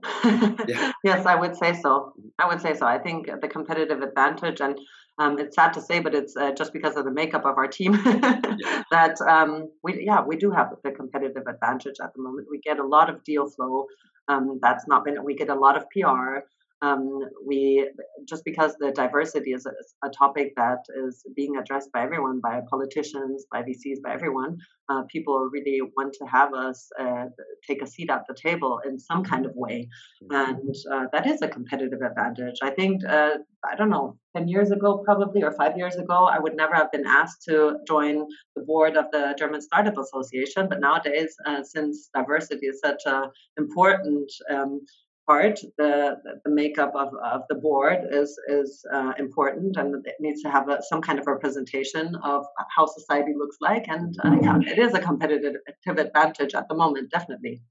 Yeah. 0.68 0.92
yes 1.02 1.26
i 1.26 1.34
would 1.34 1.56
say 1.56 1.72
so. 1.74 2.12
I 2.38 2.46
would 2.46 2.60
say 2.60 2.74
so. 2.74 2.86
I 2.86 2.98
think 2.98 3.28
the 3.40 3.48
competitive 3.48 4.00
advantage 4.00 4.60
and 4.60 4.78
um, 5.18 5.38
it's 5.38 5.56
sad 5.56 5.72
to 5.74 5.80
say 5.80 5.98
but 5.98 6.14
it's 6.14 6.36
uh, 6.36 6.52
just 6.52 6.72
because 6.72 6.96
of 6.96 7.04
the 7.04 7.10
makeup 7.10 7.44
of 7.44 7.58
our 7.58 7.66
team 7.66 7.94
yeah. 8.04 8.82
that 8.90 9.20
um, 9.22 9.68
we 9.82 10.04
yeah 10.06 10.22
we 10.22 10.36
do 10.36 10.50
have 10.50 10.68
the 10.84 10.92
competitive 10.92 11.46
advantage 11.48 11.96
at 12.02 12.14
the 12.14 12.22
moment. 12.22 12.46
We 12.50 12.60
get 12.60 12.78
a 12.78 12.86
lot 12.86 13.10
of 13.10 13.24
deal 13.24 13.48
flow 13.48 13.86
um, 14.28 14.58
that's 14.62 14.86
not 14.86 15.04
been 15.04 15.22
we 15.24 15.34
get 15.34 15.48
a 15.48 15.54
lot 15.54 15.76
of 15.76 15.84
pr 15.90 16.46
um, 16.82 17.20
we 17.46 17.88
just 18.28 18.44
because 18.44 18.74
the 18.80 18.90
diversity 18.90 19.52
is 19.52 19.66
a, 19.66 19.72
a, 20.06 20.10
topic 20.10 20.52
that 20.56 20.84
is 21.06 21.24
being 21.36 21.56
addressed 21.56 21.90
by 21.92 22.02
everyone, 22.02 22.40
by 22.40 22.60
politicians, 22.68 23.46
by 23.52 23.62
VCs, 23.62 24.02
by 24.04 24.12
everyone. 24.12 24.58
Uh, 24.88 25.02
people 25.08 25.48
really 25.52 25.80
want 25.96 26.12
to 26.12 26.24
have 26.26 26.52
us 26.52 26.88
uh, 27.00 27.26
take 27.66 27.82
a 27.82 27.86
seat 27.86 28.10
at 28.10 28.22
the 28.28 28.34
table 28.34 28.80
in 28.84 28.98
some 28.98 29.22
kind 29.22 29.46
of 29.46 29.52
way, 29.54 29.88
and 30.30 30.74
uh, 30.92 31.06
that 31.12 31.26
is 31.26 31.40
a 31.40 31.48
competitive 31.48 32.00
advantage. 32.02 32.56
I 32.62 32.70
think 32.70 33.00
uh, 33.08 33.36
I 33.64 33.76
don't 33.76 33.90
know, 33.90 34.18
ten 34.36 34.48
years 34.48 34.72
ago 34.72 35.02
probably 35.04 35.44
or 35.44 35.52
five 35.52 35.76
years 35.76 35.94
ago, 35.94 36.24
I 36.24 36.40
would 36.40 36.56
never 36.56 36.74
have 36.74 36.90
been 36.90 37.06
asked 37.06 37.44
to 37.48 37.76
join 37.86 38.26
the 38.56 38.62
board 38.62 38.96
of 38.96 39.06
the 39.12 39.36
German 39.38 39.60
Startup 39.62 39.96
Association. 39.96 40.68
But 40.68 40.80
nowadays, 40.80 41.36
uh, 41.46 41.62
since 41.62 42.10
diversity 42.12 42.66
is 42.66 42.80
such 42.80 43.02
an 43.06 43.30
important 43.56 44.30
um, 44.50 44.80
part, 45.26 45.58
the 45.78 46.16
the 46.44 46.50
makeup 46.50 46.92
of, 46.94 47.08
of 47.24 47.42
the 47.48 47.54
board 47.54 48.00
is 48.10 48.38
is 48.48 48.84
uh, 48.92 49.12
important, 49.18 49.76
and 49.76 50.06
it 50.06 50.16
needs 50.20 50.42
to 50.42 50.50
have 50.50 50.68
a, 50.68 50.82
some 50.82 51.00
kind 51.00 51.18
of 51.18 51.26
representation 51.26 52.14
of 52.22 52.44
how 52.76 52.86
society 52.86 53.32
looks 53.36 53.56
like. 53.60 53.88
And 53.88 54.16
uh, 54.24 54.36
yeah, 54.42 54.58
it 54.66 54.78
is 54.78 54.94
a 54.94 55.00
competitive 55.00 55.54
advantage 55.86 56.54
at 56.54 56.68
the 56.68 56.74
moment, 56.74 57.10
definitely. 57.10 57.62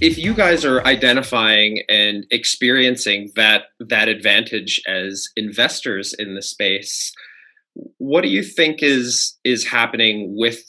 If 0.00 0.16
you 0.16 0.32
guys 0.34 0.64
are 0.64 0.84
identifying 0.86 1.82
and 1.88 2.24
experiencing 2.30 3.30
that 3.34 3.64
that 3.80 4.08
advantage 4.08 4.80
as 4.86 5.26
investors 5.36 6.14
in 6.18 6.34
the 6.34 6.42
space, 6.42 7.12
what 7.98 8.22
do 8.22 8.28
you 8.28 8.42
think 8.42 8.82
is 8.82 9.36
is 9.44 9.66
happening 9.66 10.34
with 10.36 10.62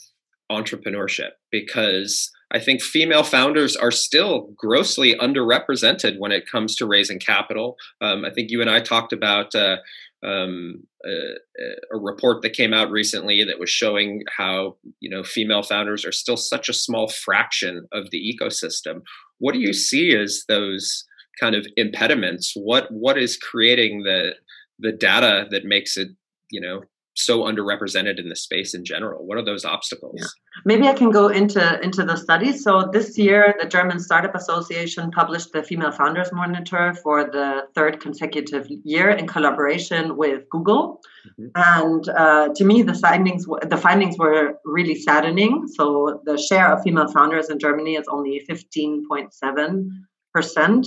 entrepreneurship? 0.50 1.30
Because 1.50 2.30
I 2.52 2.58
think 2.58 2.82
female 2.82 3.22
founders 3.22 3.76
are 3.76 3.92
still 3.92 4.52
grossly 4.56 5.14
underrepresented 5.14 6.18
when 6.18 6.32
it 6.32 6.50
comes 6.50 6.74
to 6.76 6.86
raising 6.86 7.20
capital. 7.20 7.76
Um, 8.00 8.24
I 8.24 8.30
think 8.30 8.50
you 8.50 8.60
and 8.60 8.68
I 8.68 8.80
talked 8.80 9.12
about 9.12 9.54
uh, 9.54 9.76
um, 10.24 10.82
a, 11.04 11.94
a, 11.94 11.98
report 11.98 12.42
that 12.42 12.52
came 12.52 12.74
out 12.74 12.90
recently 12.90 13.42
that 13.44 13.58
was 13.58 13.70
showing 13.70 14.22
how 14.36 14.76
you 15.00 15.08
know 15.08 15.22
female 15.22 15.62
founders 15.62 16.04
are 16.04 16.12
still 16.12 16.36
such 16.36 16.68
a 16.68 16.74
small 16.74 17.08
fraction 17.08 17.86
of 17.92 18.10
the 18.10 18.18
ecosystem. 18.18 19.02
What 19.38 19.54
do 19.54 19.60
you 19.60 19.72
see 19.72 20.14
as 20.14 20.44
those 20.46 21.06
kind 21.38 21.54
of 21.54 21.66
impediments? 21.76 22.52
What 22.54 22.90
what 22.90 23.16
is 23.16 23.38
creating 23.38 24.02
the 24.02 24.32
the 24.78 24.92
data 24.92 25.46
that 25.50 25.64
makes 25.64 25.96
it 25.96 26.08
you 26.50 26.60
know 26.60 26.82
so 27.24 27.42
underrepresented 27.42 28.18
in 28.18 28.28
the 28.28 28.36
space 28.36 28.74
in 28.74 28.84
general? 28.84 29.26
What 29.26 29.38
are 29.38 29.44
those 29.44 29.64
obstacles? 29.64 30.16
Yeah. 30.18 30.26
Maybe 30.64 30.88
I 30.88 30.94
can 30.94 31.10
go 31.10 31.28
into 31.28 31.80
into 31.80 32.04
the 32.04 32.16
study. 32.16 32.52
So 32.52 32.88
this 32.92 33.16
year, 33.18 33.54
the 33.60 33.68
German 33.68 34.00
Startup 34.00 34.34
Association 34.34 35.10
published 35.10 35.52
the 35.52 35.62
Female 35.62 35.92
Founders 35.92 36.32
Monitor 36.32 36.94
for 37.02 37.24
the 37.24 37.66
third 37.74 38.00
consecutive 38.00 38.66
year 38.84 39.10
in 39.10 39.26
collaboration 39.26 40.16
with 40.16 40.48
Google. 40.50 41.00
Mm-hmm. 41.40 41.48
And 41.54 42.08
uh, 42.08 42.48
to 42.54 42.64
me, 42.64 42.82
the 42.82 42.94
findings 42.94 43.46
the 43.46 43.76
findings 43.76 44.18
were 44.18 44.54
really 44.64 44.94
saddening. 44.94 45.68
So 45.68 46.20
the 46.24 46.36
share 46.38 46.72
of 46.72 46.82
female 46.82 47.08
founders 47.08 47.50
in 47.50 47.58
Germany 47.58 47.96
is 47.96 48.06
only 48.08 48.40
fifteen 48.46 49.06
point 49.08 49.32
seven 49.34 50.06
percent. 50.34 50.86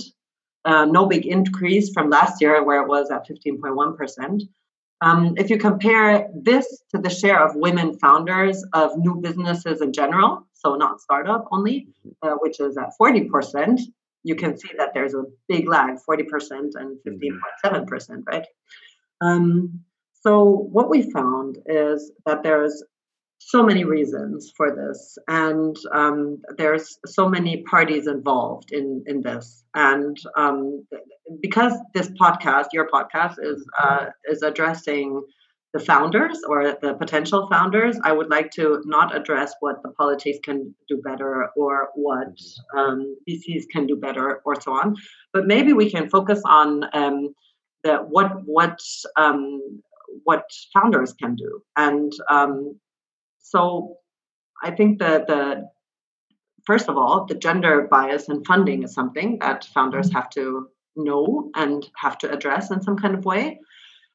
Uh, 0.64 0.86
no 0.86 1.06
big 1.06 1.26
increase 1.26 1.92
from 1.92 2.08
last 2.08 2.40
year, 2.40 2.64
where 2.64 2.80
it 2.80 2.88
was 2.88 3.10
at 3.10 3.28
15.1%. 3.28 4.42
Um, 5.00 5.34
if 5.36 5.50
you 5.50 5.58
compare 5.58 6.28
this 6.34 6.82
to 6.94 7.00
the 7.00 7.10
share 7.10 7.44
of 7.44 7.56
women 7.56 7.98
founders 7.98 8.64
of 8.72 8.96
new 8.96 9.16
businesses 9.16 9.80
in 9.82 9.92
general, 9.92 10.46
so 10.54 10.76
not 10.76 11.00
startup 11.00 11.46
only, 11.52 11.88
uh, 12.22 12.36
which 12.40 12.60
is 12.60 12.76
at 12.76 12.92
40%, 13.00 13.80
you 14.22 14.34
can 14.34 14.56
see 14.56 14.70
that 14.78 14.94
there's 14.94 15.14
a 15.14 15.24
big 15.48 15.68
lag 15.68 15.96
40% 16.08 16.70
and 16.74 16.98
15.7%, 17.06 18.22
right? 18.26 18.46
Um, 19.20 19.80
so, 20.22 20.68
what 20.72 20.88
we 20.88 21.10
found 21.10 21.58
is 21.66 22.10
that 22.24 22.42
there's 22.42 22.82
so 23.46 23.62
many 23.62 23.84
reasons 23.84 24.52
for 24.56 24.74
this 24.74 25.18
and 25.28 25.76
um, 25.92 26.40
there's 26.56 26.98
so 27.06 27.28
many 27.28 27.62
parties 27.62 28.06
involved 28.06 28.72
in 28.72 29.04
in 29.06 29.20
this 29.22 29.64
and 29.74 30.16
um, 30.36 30.86
because 31.42 31.74
this 31.92 32.08
podcast 32.20 32.66
your 32.72 32.88
podcast 32.88 33.36
is 33.42 33.64
uh, 33.82 34.06
is 34.26 34.42
addressing 34.42 35.22
the 35.74 35.80
founders 35.80 36.38
or 36.48 36.76
the 36.80 36.94
potential 36.94 37.48
founders 37.50 37.98
i 38.04 38.12
would 38.12 38.30
like 38.30 38.50
to 38.50 38.80
not 38.86 39.14
address 39.14 39.52
what 39.60 39.82
the 39.82 39.90
politics 39.90 40.38
can 40.42 40.74
do 40.88 41.00
better 41.04 41.48
or 41.56 41.88
what 41.96 42.38
um, 42.76 43.16
vcs 43.28 43.64
can 43.70 43.86
do 43.86 43.96
better 43.96 44.40
or 44.46 44.58
so 44.60 44.72
on 44.72 44.94
but 45.32 45.46
maybe 45.46 45.72
we 45.72 45.90
can 45.90 46.08
focus 46.08 46.40
on 46.46 46.84
um, 46.94 47.34
the 47.82 47.96
what 47.96 48.30
what 48.46 48.78
um, 49.16 49.60
what 50.22 50.44
founders 50.72 51.12
can 51.12 51.34
do 51.34 51.60
and 51.76 52.12
um, 52.30 52.78
so 53.44 53.98
I 54.62 54.70
think 54.70 54.98
that 55.00 55.26
the 55.26 55.68
first 56.66 56.88
of 56.88 56.96
all, 56.96 57.26
the 57.26 57.34
gender 57.34 57.86
bias 57.90 58.28
in 58.28 58.42
funding 58.44 58.82
is 58.82 58.94
something 58.94 59.38
that 59.40 59.66
founders 59.66 60.10
have 60.12 60.30
to 60.30 60.68
know 60.96 61.50
and 61.54 61.86
have 61.96 62.16
to 62.18 62.32
address 62.32 62.70
in 62.70 62.80
some 62.82 62.96
kind 62.96 63.14
of 63.14 63.24
way. 63.24 63.60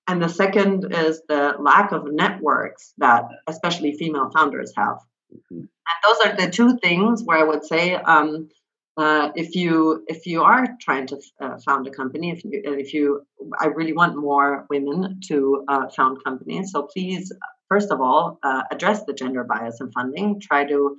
And 0.07 0.21
the 0.21 0.29
second 0.29 0.91
is 0.91 1.21
the 1.29 1.53
lack 1.59 1.91
of 1.91 2.12
networks 2.12 2.93
that 2.98 3.25
especially 3.48 3.91
female 3.93 4.31
founders 4.36 4.74
have. 4.75 4.98
Mm-hmm. 5.31 5.59
And 5.59 5.98
those 6.03 6.25
are 6.25 6.36
the 6.36 6.51
two 6.51 6.79
things 6.79 7.21
where 7.24 7.38
I 7.38 7.43
would 7.43 7.63
say 7.63 7.93
um, 7.93 8.50
uh, 8.98 9.29
if 9.36 9.55
you 9.55 10.03
if 10.07 10.25
you 10.25 10.41
are 10.41 10.75
trying 10.81 11.05
to 11.07 11.21
uh, 11.39 11.57
found 11.63 11.86
a 11.86 11.91
company, 11.91 12.31
if 12.31 12.43
you 12.43 12.62
if 12.63 12.93
you 12.95 13.21
I 13.59 13.67
really 13.67 13.93
want 13.93 14.17
more 14.17 14.65
women 14.71 15.19
to 15.27 15.63
uh, 15.67 15.88
found 15.95 16.24
companies, 16.24 16.71
so 16.71 16.83
please 16.91 17.31
first 17.69 17.91
of 17.91 18.01
all, 18.01 18.39
uh, 18.43 18.63
address 18.71 19.03
the 19.05 19.13
gender 19.13 19.43
bias 19.43 19.79
in 19.79 19.91
funding, 19.91 20.41
try 20.41 20.65
to 20.65 20.97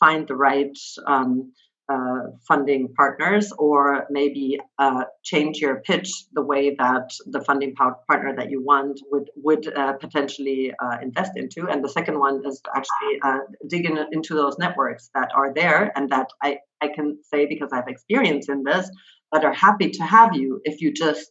find 0.00 0.26
the 0.26 0.36
right 0.36 0.76
um, 1.06 1.52
uh, 1.92 2.28
funding 2.48 2.88
partners, 2.96 3.52
or 3.58 4.06
maybe 4.08 4.58
uh, 4.78 5.04
change 5.24 5.58
your 5.58 5.80
pitch 5.80 6.10
the 6.32 6.40
way 6.42 6.74
that 6.78 7.10
the 7.26 7.40
funding 7.40 7.74
partner 7.74 8.34
that 8.36 8.50
you 8.50 8.62
want 8.62 9.00
would 9.10 9.28
would 9.36 9.66
uh, 9.76 9.92
potentially 9.94 10.72
uh, 10.82 10.96
invest 11.02 11.32
into. 11.36 11.68
And 11.68 11.84
the 11.84 11.88
second 11.88 12.18
one 12.18 12.42
is 12.46 12.60
actually 12.74 13.20
uh, 13.22 13.40
dig 13.68 13.84
in, 13.84 13.98
into 14.12 14.34
those 14.34 14.56
networks 14.58 15.10
that 15.14 15.30
are 15.34 15.52
there, 15.52 15.92
and 15.96 16.08
that 16.10 16.28
I 16.42 16.58
I 16.80 16.88
can 16.88 17.18
say 17.30 17.46
because 17.46 17.70
I've 17.72 17.88
experience 17.88 18.48
in 18.48 18.62
this 18.62 18.88
that 19.32 19.44
are 19.44 19.52
happy 19.52 19.90
to 19.90 20.02
have 20.04 20.34
you 20.34 20.60
if 20.64 20.80
you 20.80 20.92
just 20.92 21.30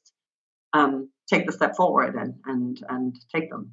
um, 0.74 1.10
take 1.29 1.45
the 1.45 1.53
step 1.53 1.75
forward 1.75 2.15
and 2.15 2.36
and 2.45 2.77
and 2.89 3.15
take 3.33 3.50
them. 3.50 3.71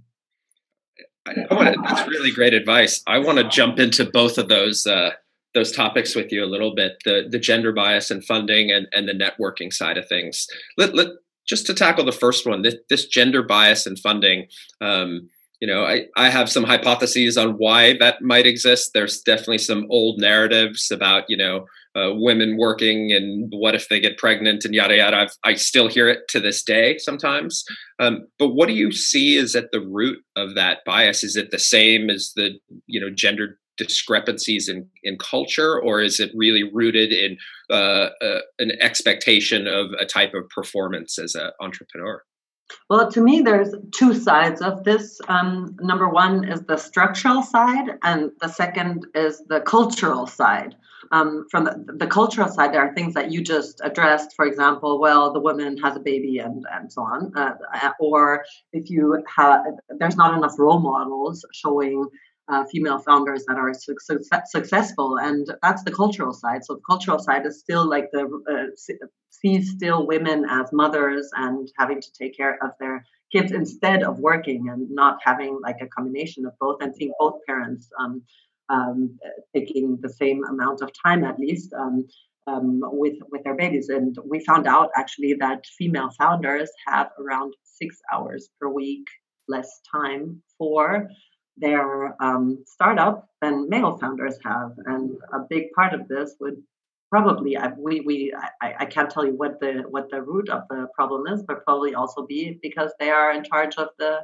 I, 1.29 1.55
want 1.55 1.75
to, 1.75 1.81
that's 1.83 2.09
really 2.09 2.31
great 2.31 2.55
advice. 2.55 3.03
I 3.07 3.19
want 3.19 3.39
to 3.39 3.49
jump 3.49 3.79
into 3.79 4.05
both 4.05 4.39
of 4.39 4.49
those 4.49 4.87
uh, 4.87 5.11
those 5.55 5.73
topics 5.73 6.15
with 6.15 6.31
you 6.31 6.45
a 6.45 6.47
little 6.47 6.75
bit 6.75 6.99
the 7.05 7.27
the 7.29 7.39
gender 7.39 7.73
bias 7.73 8.11
and 8.11 8.25
funding 8.25 8.71
and 8.71 8.87
and 8.93 9.09
the 9.09 9.13
networking 9.13 9.73
side 9.73 9.99
of 9.99 10.09
things. 10.09 10.47
Let 10.77 10.95
let 10.95 11.09
just 11.49 11.67
to 11.67 11.75
tackle 11.75 12.05
the 12.05 12.13
first 12.13 12.47
one, 12.47 12.63
this, 12.63 12.77
this 12.91 13.07
gender 13.07 13.43
bias 13.43 13.87
and 13.87 13.99
funding. 13.99 14.47
Um, 14.81 15.31
you 15.61 15.67
know, 15.67 15.85
I, 15.85 16.07
I 16.17 16.29
have 16.29 16.51
some 16.51 16.63
hypotheses 16.63 17.37
on 17.37 17.53
why 17.55 17.97
that 17.99 18.23
might 18.23 18.47
exist. 18.47 18.93
There's 18.95 19.23
definitely 19.23 19.59
some 19.59 19.87
old 19.91 20.21
narratives 20.21 20.91
about, 20.91 21.25
you 21.29 21.37
know, 21.37 21.67
uh, 21.99 22.15
women 22.15 22.57
working 22.59 23.13
and 23.13 23.53
what 23.53 23.75
if 23.75 23.89
they 23.89 24.01
get 24.01 24.19
pregnant 24.19 24.65
and 24.65 24.75
yada 24.75 24.97
yada. 24.97 25.17
I've, 25.17 25.37
i 25.45 25.55
still 25.55 25.89
hear 25.89 26.09
it 26.09 26.29
to 26.29 26.41
this 26.41 26.63
day 26.63 26.99
sometimes. 26.99 27.65
Um, 27.99 28.27
but 28.39 28.51
what 28.51 28.69
do 28.69 28.75
you 28.75 28.93
see 28.93 29.37
is 29.37 29.57
at 29.57 29.73
the 29.73 29.81
root 29.81 30.19
of 30.37 30.55
that 30.55 30.79
bias? 30.87 31.25
Is 31.25 31.37
it 31.37 31.51
the 31.51 31.59
same 31.59 32.11
as 32.11 32.33
the, 32.37 32.59
you 32.87 33.01
know, 33.01 33.11
gender 33.11 33.59
discrepancies 33.77 34.69
in, 34.69 34.87
in 35.05 35.17
culture, 35.19 35.81
or 35.81 36.01
is 36.01 36.21
it 36.21 36.33
really 36.35 36.65
rooted 36.65 37.13
in 37.13 37.39
uh, 37.71 38.09
uh, 38.21 38.41
an 38.59 38.73
expectation 38.81 39.67
of 39.67 39.93
a 39.99 40.05
type 40.05 40.35
of 40.35 40.49
performance 40.51 41.19
as 41.19 41.35
an 41.35 41.51
entrepreneur? 41.61 42.23
Well, 42.91 43.11
to 43.13 43.21
me, 43.21 43.41
there's 43.41 43.75
two 43.93 44.15
sides 44.15 44.61
of 44.61 44.85
this. 44.85 45.21
Um, 45.29 45.77
number 45.81 46.09
one 46.09 46.47
is 46.47 46.61
the 46.63 46.77
structural 46.77 47.43
side, 47.43 47.99
and 48.03 48.31
the 48.41 48.49
second 48.49 49.07
is 49.15 49.43
the 49.49 49.61
cultural 49.61 50.27
side. 50.27 50.75
Um, 51.11 51.47
from 51.51 51.65
the, 51.65 51.95
the, 51.97 52.07
cultural 52.07 52.49
side, 52.49 52.73
there 52.73 52.83
are 52.83 52.95
things 52.95 53.15
that 53.15 53.31
you 53.31 53.43
just 53.43 53.81
addressed. 53.83 54.35
For 54.37 54.45
example, 54.45 55.01
well, 55.01 55.33
the 55.33 55.41
woman 55.41 55.79
has 55.79 55.97
a 55.97 56.01
baby 56.01 56.39
and 56.39 56.65
and 56.73 56.93
so 56.93 57.03
on. 57.03 57.33
Uh, 57.37 57.55
or 58.01 58.45
if 58.73 58.91
you 58.91 59.23
have, 59.37 59.65
there's 59.99 60.17
not 60.17 60.37
enough 60.37 60.59
role 60.59 60.81
models 60.81 61.45
showing 61.53 62.05
uh, 62.49 62.65
female 62.65 62.99
founders 62.99 63.45
that 63.47 63.57
are 63.57 63.73
su- 63.75 63.97
su- 64.01 64.21
successful, 64.47 65.19
and 65.19 65.47
that's 65.63 65.83
the 65.85 65.93
cultural 65.93 66.33
side. 66.33 66.65
So 66.65 66.75
the 66.75 66.83
cultural 66.89 67.19
side 67.19 67.47
is 67.47 67.61
still 67.61 67.89
like 67.89 68.11
the 68.13 68.25
uh, 68.51 68.75
sees 69.31 69.71
still 69.71 70.07
women 70.07 70.45
as 70.49 70.73
mothers 70.73 71.29
and 71.35 71.71
having 71.79 72.01
to 72.01 72.13
take 72.13 72.37
care 72.37 72.59
of 72.63 72.71
their 72.81 73.05
kids 73.31 73.53
instead 73.53 74.03
of 74.03 74.19
working 74.19 74.69
and 74.71 74.91
not 74.91 75.19
having 75.23 75.59
like 75.63 75.77
a 75.83 75.87
combination 75.87 76.47
of 76.47 76.53
both 76.59 76.79
and 76.81 76.95
seeing 76.97 77.13
both 77.19 77.35
parents 77.47 77.91
um, 78.01 78.23
um, 78.69 79.19
taking 79.55 79.99
the 80.01 80.09
same 80.09 80.45
amount 80.45 80.83
of 80.83 80.91
time 81.05 81.25
at 81.25 81.39
least 81.39 81.73
um, 81.75 82.07
um 82.47 82.81
with 82.83 83.17
with 83.31 83.43
their 83.45 83.55
babies. 83.55 83.89
And 83.89 84.17
we 84.25 84.41
found 84.41 84.67
out 84.67 84.91
actually 84.97 85.35
that 85.35 85.67
female 85.79 86.11
founders 86.19 86.71
have 86.87 87.11
around 87.19 87.55
six 87.65 88.01
hours 88.13 88.51
per 88.61 88.69
week 88.69 89.07
less 89.49 89.81
time 89.91 90.43
for 90.59 91.09
their 91.57 92.15
um, 92.23 92.63
startup 92.67 93.29
than 93.43 93.69
male 93.69 93.99
founders 93.99 94.39
have. 94.45 94.73
And 94.87 95.17
a 95.33 95.41
big 95.49 95.73
part 95.73 95.93
of 95.95 96.07
this 96.09 96.35
would 96.41 96.63
probably 97.11 97.57
I, 97.57 97.73
we 97.77 98.01
we 98.01 98.35
I, 98.61 98.75
I 98.81 98.85
can't 98.85 99.11
tell 99.11 99.25
you 99.25 99.35
what 99.35 99.61
the 99.61 99.85
what 99.89 100.11
the 100.11 100.23
root 100.23 100.49
of 100.51 100.63
the 100.71 100.89
problem 100.95 101.27
is, 101.33 101.43
but 101.43 101.65
probably 101.65 101.95
also 101.95 102.27
be 102.27 102.59
because 102.63 102.93
they 103.01 103.11
are 103.11 103.33
in 103.33 103.45
charge 103.45 103.77
of 103.77 103.89
the 103.99 104.21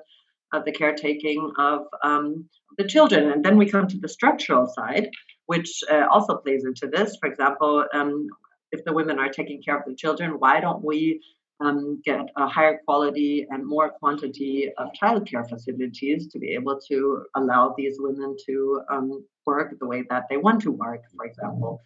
of 0.55 0.65
the 0.65 0.73
caretaking 0.73 1.53
of 1.59 1.81
um, 2.03 2.49
the 2.79 2.87
children. 2.95 3.31
And 3.33 3.45
then 3.45 3.57
we 3.57 3.71
come 3.71 3.87
to 3.89 3.99
the 3.99 4.09
structural 4.09 4.67
side, 4.67 5.11
which 5.47 5.83
uh, 5.91 6.07
also 6.11 6.37
plays 6.37 6.65
into 6.65 6.87
this. 6.87 7.17
For 7.21 7.29
example, 7.29 7.85
um, 7.93 8.29
if 8.73 8.85
the 8.85 8.93
women 8.93 9.19
are 9.19 9.29
taking 9.29 9.63
care 9.63 9.79
of 9.79 9.85
the 9.87 9.95
children, 9.95 10.33
why 10.39 10.61
don't 10.61 10.85
we 10.85 11.21
um, 11.61 12.01
get 12.05 12.27
a 12.37 12.47
higher 12.49 12.81
quality 12.85 13.47
and 13.51 13.67
more 13.67 13.91
quantity 13.91 14.71
of 14.77 14.89
childcare 15.01 15.49
facilities 15.49 16.29
to 16.29 16.39
be 16.39 16.51
able 16.51 16.81
to 16.89 17.25
allow 17.37 17.75
these 17.77 17.97
women 17.99 18.37
to 18.47 18.81
um, 18.91 19.25
work 19.47 19.75
the 19.79 19.87
way 19.87 20.05
that 20.11 20.25
they 20.29 20.37
want 20.37 20.63
to 20.63 20.73
work, 20.73 21.03
for 21.17 21.25
example. 21.25 21.83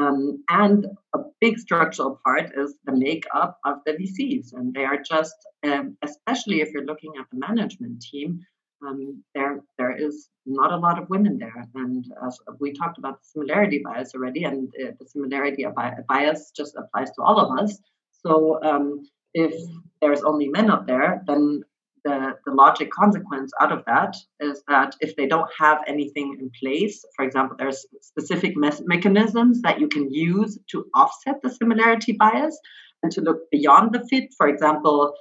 Um, 0.00 0.42
and 0.48 0.86
a 1.14 1.18
big 1.40 1.58
structural 1.58 2.20
part 2.24 2.52
is 2.56 2.74
the 2.84 2.96
makeup 2.96 3.58
of 3.66 3.78
the 3.84 3.92
VCs. 3.92 4.54
And 4.54 4.72
they 4.72 4.84
are 4.84 5.02
just, 5.02 5.36
um, 5.62 5.96
especially 6.02 6.62
if 6.62 6.70
you're 6.72 6.86
looking 6.86 7.12
at 7.20 7.26
the 7.30 7.38
management 7.38 8.00
team, 8.00 8.40
um, 8.86 9.22
there 9.34 9.60
there 9.76 9.94
is 9.94 10.30
not 10.46 10.72
a 10.72 10.76
lot 10.76 10.98
of 10.98 11.10
women 11.10 11.36
there. 11.38 11.66
And 11.74 12.04
as 12.26 12.38
we 12.58 12.72
talked 12.72 12.96
about 12.96 13.20
the 13.20 13.26
similarity 13.32 13.82
bias 13.84 14.14
already, 14.14 14.44
and 14.44 14.72
uh, 14.82 14.92
the 14.98 15.06
similarity 15.06 15.66
bias 16.08 16.50
just 16.56 16.76
applies 16.76 17.10
to 17.10 17.22
all 17.22 17.38
of 17.38 17.58
us. 17.58 17.78
So 18.24 18.58
um, 18.62 19.02
if 19.34 19.54
there's 20.00 20.22
only 20.22 20.48
men 20.48 20.70
up 20.70 20.86
there, 20.86 21.22
then 21.26 21.62
the, 22.04 22.34
the 22.46 22.52
logic 22.52 22.90
consequence 22.90 23.52
out 23.60 23.72
of 23.72 23.82
that 23.86 24.16
is 24.40 24.62
that 24.68 24.94
if 25.00 25.16
they 25.16 25.26
don't 25.26 25.48
have 25.58 25.78
anything 25.86 26.36
in 26.40 26.50
place, 26.60 27.04
for 27.16 27.24
example, 27.24 27.56
there's 27.58 27.86
specific 28.00 28.56
me- 28.56 28.70
mechanisms 28.84 29.62
that 29.62 29.80
you 29.80 29.88
can 29.88 30.12
use 30.12 30.58
to 30.70 30.86
offset 30.94 31.36
the 31.42 31.50
similarity 31.50 32.12
bias 32.12 32.58
and 33.02 33.12
to 33.12 33.20
look 33.20 33.50
beyond 33.50 33.92
the 33.92 34.06
fit. 34.08 34.34
For 34.36 34.48
example, 34.48 35.14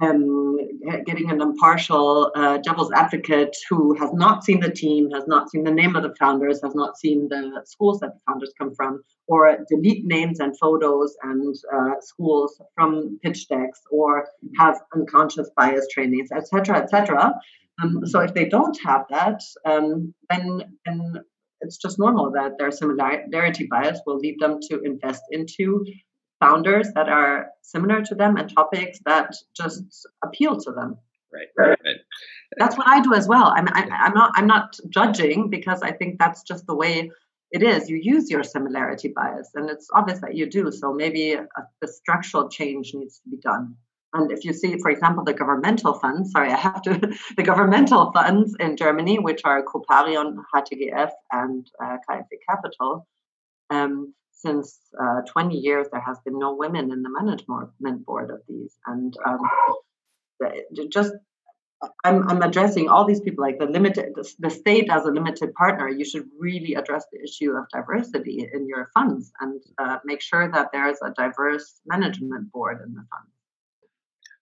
um, 0.00 0.58
getting 1.06 1.30
an 1.30 1.40
impartial 1.40 2.30
uh, 2.34 2.58
devil's 2.58 2.92
advocate 2.92 3.56
who 3.68 3.94
has 3.94 4.12
not 4.12 4.44
seen 4.44 4.60
the 4.60 4.70
team, 4.70 5.10
has 5.10 5.26
not 5.26 5.50
seen 5.50 5.64
the 5.64 5.70
name 5.70 5.96
of 5.96 6.02
the 6.02 6.14
founders, 6.16 6.60
has 6.62 6.74
not 6.74 6.98
seen 6.98 7.28
the 7.28 7.62
schools 7.64 8.00
that 8.00 8.12
the 8.14 8.20
founders 8.26 8.52
come 8.58 8.74
from, 8.74 9.02
or 9.26 9.58
delete 9.68 10.04
names 10.04 10.40
and 10.40 10.58
photos 10.58 11.16
and 11.22 11.54
uh, 11.74 11.94
schools 12.00 12.60
from 12.74 13.18
pitch 13.22 13.48
decks, 13.48 13.80
or 13.90 14.28
have 14.58 14.78
unconscious 14.94 15.48
bias 15.56 15.86
trainings, 15.92 16.30
etc., 16.30 16.76
etc. 16.76 17.34
Um, 17.82 18.06
so 18.06 18.20
if 18.20 18.34
they 18.34 18.48
don't 18.48 18.78
have 18.84 19.06
that, 19.10 19.40
um, 19.64 20.14
then 20.30 20.62
then 20.84 21.20
it's 21.62 21.78
just 21.78 21.98
normal 21.98 22.30
that 22.32 22.58
their 22.58 22.70
similarity 22.70 23.66
bias 23.66 24.00
will 24.06 24.18
lead 24.18 24.38
them 24.40 24.58
to 24.70 24.80
invest 24.82 25.22
into 25.30 25.84
founders 26.40 26.88
that 26.94 27.08
are 27.08 27.48
similar 27.62 28.02
to 28.02 28.14
them 28.14 28.36
and 28.36 28.52
topics 28.54 28.98
that 29.06 29.34
just 29.56 30.06
appeal 30.24 30.56
to 30.58 30.72
them. 30.72 30.98
Right, 31.32 31.48
right. 31.58 31.96
That's 32.58 32.76
what 32.76 32.88
I 32.88 33.00
do 33.00 33.14
as 33.14 33.26
well. 33.28 33.52
I'm, 33.56 33.68
I, 33.68 33.82
am 33.82 33.92
i 33.92 34.06
am 34.06 34.14
not 34.14 34.32
I'm 34.36 34.46
not 34.46 34.78
judging 34.88 35.50
because 35.50 35.82
I 35.82 35.92
think 35.92 36.18
that's 36.18 36.42
just 36.42 36.66
the 36.66 36.74
way 36.74 37.10
it 37.50 37.62
is. 37.62 37.90
You 37.90 37.98
use 38.00 38.30
your 38.30 38.42
similarity 38.42 39.12
bias, 39.14 39.50
and 39.54 39.68
it's 39.68 39.88
obvious 39.92 40.20
that 40.20 40.34
you 40.34 40.48
do. 40.48 40.70
So 40.70 40.92
maybe 40.92 41.32
a, 41.32 41.46
a 41.82 41.88
structural 41.88 42.48
change 42.48 42.92
needs 42.94 43.18
to 43.20 43.28
be 43.28 43.38
done. 43.38 43.76
And 44.14 44.32
if 44.32 44.44
you 44.44 44.52
see, 44.52 44.78
for 44.78 44.90
example, 44.90 45.24
the 45.24 45.34
governmental 45.34 45.94
funds, 45.94 46.30
sorry, 46.30 46.50
I 46.50 46.56
have 46.56 46.80
to, 46.82 47.14
the 47.36 47.42
governmental 47.42 48.12
funds 48.12 48.54
in 48.58 48.76
Germany, 48.76 49.18
which 49.18 49.42
are 49.44 49.62
Coparion, 49.62 50.36
HTGF, 50.54 51.10
and 51.32 51.66
uh, 51.82 51.96
KfW 52.08 52.24
Capital, 52.48 53.06
um, 53.70 54.14
since 54.36 54.78
uh, 55.00 55.22
20 55.32 55.56
years, 55.56 55.86
there 55.90 56.00
has 56.00 56.18
been 56.24 56.38
no 56.38 56.54
women 56.54 56.92
in 56.92 57.02
the 57.02 57.10
management 57.10 58.04
board 58.04 58.30
of 58.30 58.40
these. 58.48 58.76
And 58.86 59.14
um, 59.26 59.40
just, 60.90 61.12
I'm, 62.04 62.28
I'm 62.28 62.42
addressing 62.42 62.88
all 62.88 63.06
these 63.06 63.20
people 63.20 63.42
like 63.42 63.58
the 63.58 63.66
limited, 63.66 64.14
the, 64.38 64.50
state 64.50 64.88
as 64.90 65.04
a 65.04 65.10
limited 65.10 65.54
partner. 65.54 65.88
You 65.88 66.04
should 66.04 66.28
really 66.38 66.74
address 66.74 67.06
the 67.12 67.22
issue 67.22 67.52
of 67.52 67.64
diversity 67.72 68.48
in 68.52 68.68
your 68.68 68.90
funds 68.94 69.32
and 69.40 69.62
uh, 69.78 69.98
make 70.04 70.20
sure 70.20 70.50
that 70.52 70.68
there 70.72 70.88
is 70.88 70.98
a 71.02 71.10
diverse 71.10 71.80
management 71.86 72.52
board 72.52 72.82
in 72.86 72.92
the 72.92 73.04
fund. 73.10 73.28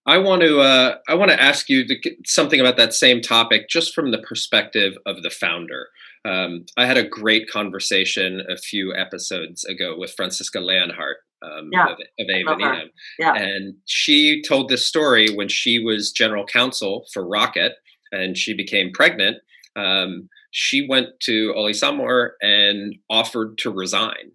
I 0.06 0.18
want 0.18 0.42
to 0.42 0.60
uh, 0.60 0.96
I 1.08 1.14
want 1.14 1.30
to 1.30 1.42
ask 1.42 1.68
you 1.68 1.86
to 1.86 1.96
something 2.26 2.60
about 2.60 2.76
that 2.76 2.92
same 2.92 3.20
topic, 3.20 3.68
just 3.68 3.94
from 3.94 4.10
the 4.10 4.18
perspective 4.18 4.94
of 5.06 5.22
the 5.22 5.30
founder. 5.30 5.88
Um, 6.26 6.66
I 6.76 6.86
had 6.86 6.96
a 6.96 7.06
great 7.06 7.50
conversation 7.50 8.42
a 8.48 8.56
few 8.56 8.94
episodes 8.94 9.64
ago 9.64 9.94
with 9.96 10.12
Franziska 10.12 10.60
Leonhardt 10.60 11.18
um, 11.44 11.70
yeah. 11.72 11.86
of, 11.86 11.92
of 11.92 12.88
yeah. 13.18 13.34
and 13.34 13.74
she 13.84 14.42
told 14.42 14.68
this 14.68 14.86
story 14.86 15.28
when 15.34 15.48
she 15.48 15.78
was 15.78 16.12
general 16.12 16.46
counsel 16.46 17.06
for 17.12 17.26
Rocket, 17.26 17.72
and 18.12 18.36
she 18.36 18.54
became 18.54 18.92
pregnant. 18.92 19.38
Um, 19.76 20.28
she 20.50 20.86
went 20.86 21.08
to 21.20 21.52
Ole 21.56 21.70
Samwer 21.70 22.30
and 22.40 22.94
offered 23.10 23.58
to 23.58 23.70
resign, 23.70 24.32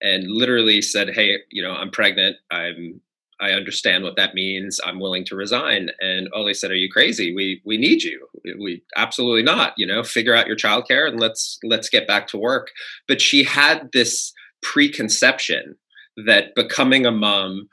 and 0.00 0.24
literally 0.28 0.80
said, 0.80 1.10
"Hey, 1.10 1.38
you 1.50 1.62
know, 1.62 1.72
I'm 1.72 1.90
pregnant. 1.90 2.36
I'm 2.50 3.00
I 3.40 3.50
understand 3.50 4.04
what 4.04 4.16
that 4.16 4.34
means. 4.34 4.80
I'm 4.84 4.98
willing 4.98 5.24
to 5.26 5.36
resign. 5.36 5.90
And 6.00 6.28
oh, 6.32 6.40
Ole 6.40 6.54
said, 6.54 6.70
Are 6.70 6.76
you 6.76 6.90
crazy? 6.90 7.34
We 7.34 7.60
we 7.64 7.76
need 7.76 8.02
you. 8.02 8.26
We 8.58 8.82
absolutely 8.96 9.42
not. 9.42 9.74
You 9.76 9.86
know, 9.86 10.02
figure 10.02 10.34
out 10.34 10.46
your 10.46 10.56
childcare 10.56 11.08
and 11.08 11.20
let's 11.20 11.58
let's 11.62 11.88
get 11.88 12.06
back 12.06 12.26
to 12.28 12.38
work. 12.38 12.70
But 13.08 13.20
she 13.20 13.44
had 13.44 13.90
this 13.92 14.32
preconception 14.62 15.76
that 16.26 16.54
becoming 16.54 17.04
a 17.04 17.12
mom 17.12 17.68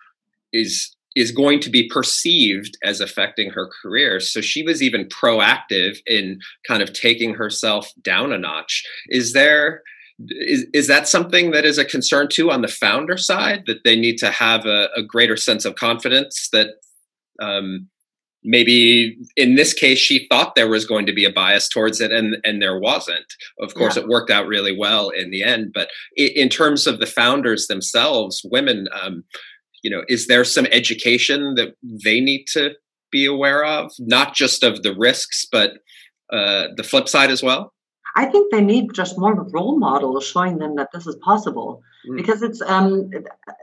is 0.51 0.95
is 1.15 1.31
going 1.31 1.59
to 1.59 1.69
be 1.69 1.87
perceived 1.87 2.75
as 2.83 2.99
affecting 2.99 3.51
her 3.51 3.69
career. 3.81 4.19
So 4.19 4.41
she 4.41 4.63
was 4.63 4.81
even 4.81 5.05
proactive 5.05 5.97
in 6.07 6.39
kind 6.67 6.81
of 6.81 6.91
taking 6.91 7.35
herself 7.35 7.91
down 8.01 8.33
a 8.33 8.37
notch. 8.37 8.83
Is 9.09 9.33
there 9.33 9.83
is, 10.29 10.65
is 10.73 10.87
that 10.87 11.07
something 11.07 11.51
that 11.51 11.65
is 11.65 11.77
a 11.77 11.85
concern 11.85 12.27
too 12.29 12.51
on 12.51 12.61
the 12.61 12.67
founder 12.67 13.17
side 13.17 13.63
that 13.67 13.83
they 13.83 13.95
need 13.95 14.17
to 14.17 14.31
have 14.31 14.65
a, 14.65 14.89
a 14.95 15.03
greater 15.03 15.37
sense 15.37 15.65
of 15.65 15.75
confidence 15.75 16.49
that 16.51 16.67
Um, 17.41 17.89
maybe 18.43 19.17
in 19.35 19.55
this 19.55 19.73
case 19.73 19.97
she 19.97 20.27
thought 20.27 20.53
there 20.53 20.67
was 20.67 20.85
going 20.85 21.05
to 21.05 21.13
be 21.13 21.25
a 21.25 21.31
bias 21.31 21.67
towards 21.69 22.01
it 22.01 22.11
and 22.11 22.37
and 22.43 22.61
there 22.61 22.77
wasn't. 22.79 23.25
Of 23.59 23.73
course 23.73 23.95
yeah. 23.95 24.03
it 24.03 24.09
worked 24.09 24.29
out 24.29 24.47
really 24.47 24.75
well 24.77 25.09
in 25.09 25.31
the 25.31 25.43
end 25.43 25.71
but 25.73 25.89
in 26.15 26.49
terms 26.49 26.85
of 26.85 26.99
the 26.99 27.07
founders 27.07 27.67
themselves 27.67 28.41
women 28.43 28.87
um, 29.01 29.23
you 29.81 29.89
know 29.89 30.03
is 30.07 30.27
there 30.27 30.43
some 30.43 30.67
education 30.67 31.55
that 31.55 31.75
they 31.81 32.19
need 32.19 32.45
to 32.53 32.75
be 33.11 33.25
aware 33.25 33.63
of? 33.65 33.91
Not 33.99 34.35
just 34.35 34.63
of 34.63 34.83
the 34.83 34.93
risks 34.93 35.47
but 35.51 35.71
uh, 36.31 36.67
the 36.75 36.83
flip 36.83 37.07
side 37.07 37.31
as 37.31 37.41
well 37.41 37.72
i 38.15 38.25
think 38.25 38.51
they 38.51 38.61
need 38.61 38.93
just 38.93 39.17
more 39.17 39.33
role 39.33 39.77
models 39.77 40.25
showing 40.25 40.57
them 40.57 40.75
that 40.75 40.91
this 40.93 41.07
is 41.07 41.15
possible 41.17 41.83
mm. 42.07 42.15
because 42.15 42.41
it's 42.41 42.61
um, 42.61 43.09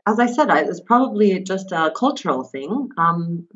as 0.07 0.19
i 0.19 0.27
said 0.27 0.51
it's 0.51 0.81
probably 0.81 1.41
just 1.41 1.73
a 1.73 1.93
cultural 1.97 2.45
thing 2.45 2.89
um, 2.99 3.47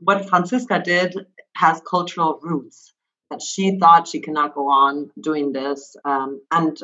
what 0.00 0.28
Franziska 0.28 0.80
did 0.80 1.26
has 1.54 1.82
cultural 1.88 2.38
roots 2.42 2.94
she 3.40 3.78
thought 3.78 4.08
she 4.08 4.20
cannot 4.20 4.54
go 4.54 4.68
on 4.68 5.10
doing 5.20 5.52
this. 5.52 5.96
Um, 6.04 6.40
and 6.50 6.76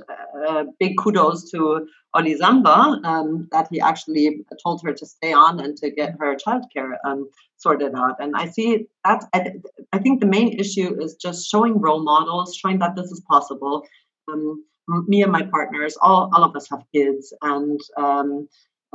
uh, 0.46 0.64
big 0.78 0.98
kudos 0.98 1.50
to 1.50 1.86
Oli 2.14 2.36
Samwer 2.38 3.04
um, 3.04 3.48
that 3.50 3.68
he 3.70 3.80
actually 3.80 4.44
told 4.62 4.82
her 4.84 4.92
to 4.92 5.06
stay 5.06 5.32
on 5.32 5.60
and 5.60 5.76
to 5.78 5.90
get 5.90 6.16
her 6.18 6.36
childcare 6.36 6.96
um, 7.04 7.28
sorted 7.56 7.94
out. 7.94 8.16
And 8.20 8.36
I 8.36 8.48
see 8.48 8.86
that 9.04 9.24
I, 9.32 9.40
th- 9.40 9.56
I, 9.92 9.98
think 9.98 10.20
the 10.20 10.26
main 10.26 10.58
issue 10.58 11.00
is 11.02 11.14
just 11.14 11.48
showing 11.50 11.80
role 11.80 12.02
models, 12.02 12.54
showing 12.54 12.78
that 12.80 12.94
this 12.94 13.10
is 13.10 13.22
possible. 13.28 13.84
Um, 14.30 14.64
me 15.08 15.22
and 15.22 15.32
my 15.32 15.42
partners, 15.42 15.96
all, 16.00 16.30
all 16.34 16.44
of 16.44 16.54
us 16.54 16.68
have 16.68 16.84
kids, 16.94 17.32
and 17.40 17.80
um, 17.96 18.48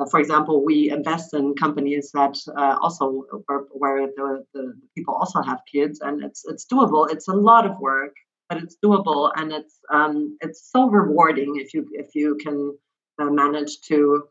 for 0.05 0.19
example, 0.19 0.63
we 0.63 0.91
invest 0.91 1.33
in 1.33 1.55
companies 1.55 2.11
that 2.13 2.37
uh, 2.57 2.77
also 2.81 3.25
where, 3.47 3.59
where 3.71 4.07
the, 4.15 4.45
the, 4.53 4.73
people 4.95 5.15
also 5.15 5.41
have 5.41 5.59
kids, 5.71 5.99
and 6.01 6.23
it's 6.23 6.45
it's 6.45 6.65
doable. 6.65 7.09
It's 7.11 7.27
a 7.27 7.33
lot 7.33 7.65
of 7.65 7.77
work, 7.79 8.15
but 8.47 8.57
it's 8.59 8.77
doable, 8.83 9.31
and 9.35 9.51
it's 9.51 9.79
um, 9.91 10.37
it's 10.41 10.69
so 10.71 10.89
rewarding 10.89 11.55
if 11.57 11.73
you 11.73 11.87
if 11.91 12.15
you 12.15 12.37
can 12.43 12.77
uh, 13.19 13.29
manage 13.29 13.81
to 13.81 14.23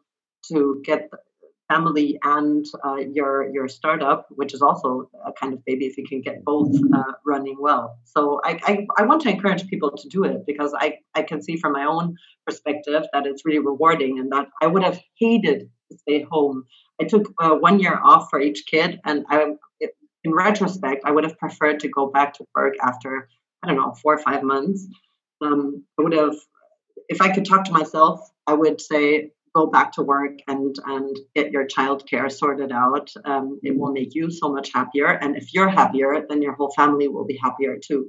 to 0.51 0.81
get 0.85 1.11
family 1.69 2.19
and 2.25 2.67
uh, 2.85 2.97
your 2.97 3.51
your 3.53 3.69
startup, 3.69 4.27
which 4.31 4.55
is 4.55 4.63
also 4.63 5.11
a 5.25 5.33
kind 5.33 5.53
of 5.53 5.65
baby, 5.65 5.87
if 5.87 5.97
you 5.99 6.07
can 6.07 6.21
get 6.21 6.45
both 6.45 6.75
uh, 6.95 7.13
running 7.27 7.57
well. 7.61 7.99
So 8.05 8.41
I, 8.45 8.59
I, 8.65 8.87
I 8.97 9.03
want 9.03 9.23
to 9.23 9.31
encourage 9.31 9.67
people 9.69 9.91
to 9.91 10.09
do 10.09 10.25
it 10.25 10.47
because 10.47 10.75
I 10.77 10.99
I 11.15 11.23
can 11.23 11.43
see 11.43 11.57
from 11.57 11.73
my 11.73 11.85
own 11.85 12.17
perspective 12.47 13.05
that 13.13 13.27
it's 13.27 13.45
really 13.45 13.59
rewarding 13.59 14.19
and 14.19 14.33
that 14.33 14.49
I 14.63 14.67
would 14.67 14.83
have 14.83 15.01
hated 15.19 15.71
to 15.91 15.99
stay 15.99 16.27
home. 16.31 16.65
I 17.01 17.05
took 17.05 17.33
uh, 17.41 17.55
one 17.55 17.79
year 17.79 18.01
off 18.03 18.29
for 18.31 18.41
each 18.41 18.65
kid, 18.67 19.01
and 19.05 19.25
I 19.29 19.53
in 20.25 20.35
retrospect 20.35 21.03
I 21.05 21.13
would 21.13 21.25
have 21.25 21.39
preferred 21.39 21.81
to 21.81 21.89
go 21.89 22.07
back 22.07 22.35
to 22.35 22.45
work 22.55 22.75
after 22.83 23.29
I 23.63 23.69
don't 23.69 23.77
know 23.77 23.95
four 24.03 24.15
or 24.15 24.19
five 24.19 24.43
months. 24.43 24.87
Um, 25.41 25.85
I 25.99 26.03
would 26.03 26.15
have 26.15 26.35
if 27.09 27.21
I 27.23 27.33
could 27.33 27.45
talk 27.45 27.65
to 27.65 27.73
myself, 27.73 28.21
I 28.47 28.55
would 28.55 28.81
say 28.81 29.31
go 29.55 29.67
back 29.67 29.93
to 29.93 30.03
work 30.03 30.33
and 30.47 30.75
and 30.87 31.17
get 31.35 31.51
your 31.51 31.67
childcare 31.67 32.31
sorted 32.31 32.73
out. 32.73 33.11
Um, 33.25 33.59
it 33.63 33.77
will 33.79 33.93
make 33.93 34.15
you 34.15 34.31
so 34.31 34.53
much 34.53 34.71
happier, 34.73 35.09
and 35.09 35.37
if 35.37 35.53
you're 35.55 35.69
happier, 35.69 36.25
then 36.29 36.43
your 36.43 36.55
whole 36.55 36.73
family 36.77 37.09
will 37.09 37.27
be 37.27 37.39
happier 37.43 37.79
too. 37.83 38.09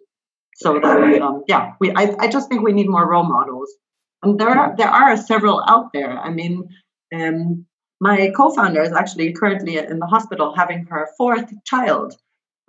So 0.56 0.80
that 0.80 1.22
um, 1.22 1.44
yeah, 1.48 1.74
we 1.80 1.92
I, 1.96 2.16
I 2.20 2.28
just 2.28 2.50
think 2.50 2.62
we 2.64 2.74
need 2.74 2.90
more 2.90 3.10
role 3.10 3.24
models, 3.24 3.72
and 4.24 4.40
there 4.40 4.50
are 4.50 4.76
there 4.76 4.90
are 4.90 5.16
several 5.18 5.64
out 5.68 5.94
there. 5.94 6.18
I 6.18 6.30
mean, 6.30 6.68
um, 7.16 7.66
my 8.02 8.32
co-founder 8.36 8.82
is 8.82 8.94
actually 8.94 9.34
currently 9.34 9.78
in 9.78 10.00
the 10.00 10.06
hospital 10.06 10.54
having 10.56 10.86
her 10.90 11.08
fourth 11.18 11.52
child 11.66 12.14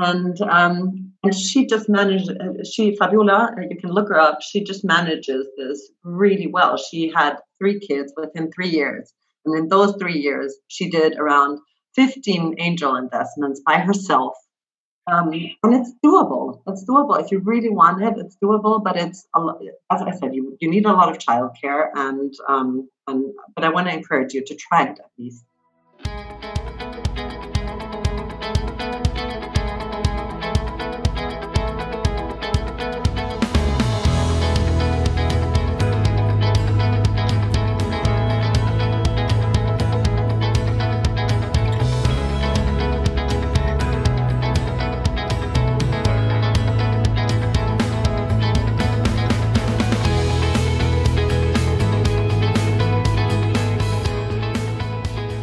and 0.00 0.40
um, 0.42 1.12
and 1.22 1.34
she 1.34 1.66
just 1.66 1.88
managed. 1.88 2.30
Uh, 2.30 2.64
she 2.64 2.96
Fabiola, 2.96 3.54
uh, 3.56 3.60
you 3.68 3.76
can 3.76 3.90
look 3.90 4.08
her 4.08 4.18
up. 4.18 4.38
She 4.42 4.64
just 4.64 4.84
manages 4.84 5.46
this 5.56 5.90
really 6.02 6.46
well. 6.46 6.76
She 6.76 7.12
had 7.14 7.36
three 7.58 7.78
kids 7.78 8.12
within 8.16 8.50
three 8.52 8.70
years, 8.70 9.12
and 9.44 9.56
in 9.56 9.68
those 9.68 9.94
three 10.00 10.18
years, 10.18 10.56
she 10.68 10.90
did 10.90 11.18
around 11.18 11.58
15 11.94 12.56
angel 12.58 12.96
investments 12.96 13.60
by 13.66 13.78
herself. 13.78 14.34
Um, 15.10 15.32
and 15.62 15.74
it's 15.74 15.92
doable. 16.04 16.62
It's 16.68 16.84
doable 16.84 17.20
if 17.20 17.32
you 17.32 17.40
really 17.40 17.70
want 17.70 18.02
it. 18.02 18.14
It's 18.16 18.36
doable, 18.42 18.82
but 18.82 18.96
it's 18.96 19.26
a 19.34 19.40
as 19.90 20.02
I 20.02 20.12
said, 20.12 20.34
you 20.34 20.56
you 20.60 20.70
need 20.70 20.86
a 20.86 20.92
lot 20.92 21.08
of 21.10 21.18
childcare, 21.18 21.90
and 21.94 22.32
um, 22.48 22.88
and 23.06 23.32
but 23.54 23.64
I 23.64 23.70
want 23.70 23.88
to 23.88 23.94
encourage 23.94 24.34
you 24.34 24.44
to 24.44 24.54
try 24.54 24.84
it 24.84 24.98
at 24.98 25.10
least. 25.18 25.44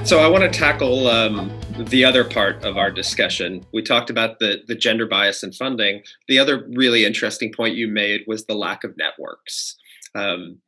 So 0.08 0.20
I 0.20 0.28
want 0.28 0.46
to 0.46 0.50
tackle 0.50 1.08
um, 1.08 1.52
the 1.78 2.06
other 2.06 2.24
part 2.24 2.63
of 2.63 2.78
our 2.78 2.89
discussion. 2.89 3.65
We 3.74 3.82
talked 3.82 4.10
about 4.10 4.39
the 4.39 4.63
the 4.65 4.74
gender 4.74 5.06
bias 5.06 5.43
in 5.43 5.52
funding. 5.52 6.02
The 6.30 6.39
other 6.39 6.65
really 6.70 7.04
interesting 7.04 7.52
point 7.52 7.76
you 7.76 7.89
made 7.89 8.22
was 8.26 8.46
the 8.46 8.56
lack 8.56 8.86
of 8.86 8.96
networks. 8.96 9.76
Um, 10.15 10.60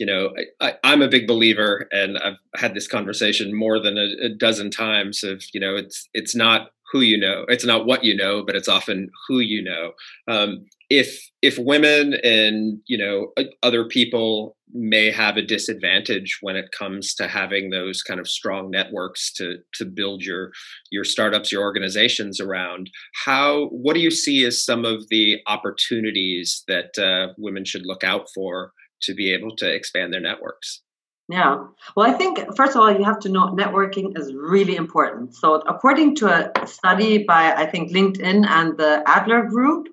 you 0.00 0.06
know, 0.06 0.34
I, 0.60 0.74
am 0.82 1.02
a 1.02 1.08
big 1.08 1.28
believer, 1.28 1.86
and 1.92 2.18
I've 2.18 2.38
had 2.56 2.74
this 2.74 2.88
conversation 2.88 3.56
more 3.56 3.78
than 3.78 3.96
a, 3.96 4.08
a 4.24 4.28
dozen 4.28 4.72
times. 4.72 5.22
Of 5.22 5.44
you 5.54 5.60
know, 5.60 5.76
it's 5.76 6.08
it's 6.12 6.34
not 6.34 6.72
who 6.90 7.00
you 7.00 7.16
know, 7.16 7.44
it's 7.46 7.64
not 7.64 7.86
what 7.86 8.02
you 8.02 8.16
know, 8.16 8.42
but 8.44 8.56
it's 8.56 8.66
often 8.66 9.08
who 9.28 9.38
you 9.38 9.62
know. 9.62 9.92
Um, 10.26 10.66
if 10.88 11.30
if 11.42 11.56
women 11.58 12.14
and 12.24 12.80
you 12.88 12.98
know 12.98 13.32
other 13.62 13.84
people 13.84 14.56
may 14.72 15.10
have 15.10 15.36
a 15.36 15.42
disadvantage 15.42 16.38
when 16.40 16.56
it 16.56 16.70
comes 16.76 17.14
to 17.14 17.26
having 17.26 17.70
those 17.70 18.02
kind 18.02 18.20
of 18.20 18.28
strong 18.28 18.70
networks 18.70 19.32
to 19.32 19.58
to 19.74 19.84
build 19.84 20.22
your 20.22 20.52
your 20.90 21.04
startups 21.04 21.52
your 21.52 21.62
organizations 21.62 22.40
around 22.40 22.90
how 23.24 23.66
what 23.66 23.94
do 23.94 24.00
you 24.00 24.10
see 24.10 24.44
as 24.44 24.64
some 24.64 24.84
of 24.84 25.08
the 25.08 25.38
opportunities 25.46 26.62
that 26.68 26.98
uh, 26.98 27.32
women 27.38 27.64
should 27.64 27.86
look 27.86 28.04
out 28.04 28.26
for 28.34 28.72
to 29.02 29.14
be 29.14 29.32
able 29.32 29.54
to 29.56 29.72
expand 29.72 30.12
their 30.12 30.20
networks 30.20 30.82
yeah. 31.28 31.58
Well, 31.94 32.10
I 32.10 32.12
think, 32.18 32.40
first 32.56 32.74
of 32.74 32.80
all, 32.80 32.90
you 32.90 33.04
have 33.04 33.20
to 33.20 33.28
know 33.28 33.54
networking 33.54 34.18
is 34.18 34.34
really 34.34 34.74
important. 34.74 35.32
So, 35.32 35.54
according 35.60 36.16
to 36.16 36.26
a 36.60 36.66
study 36.66 37.22
by, 37.22 37.54
I 37.54 37.66
think, 37.66 37.92
LinkedIn 37.92 38.48
and 38.48 38.76
the 38.76 39.04
Adler 39.06 39.44
Group, 39.44 39.86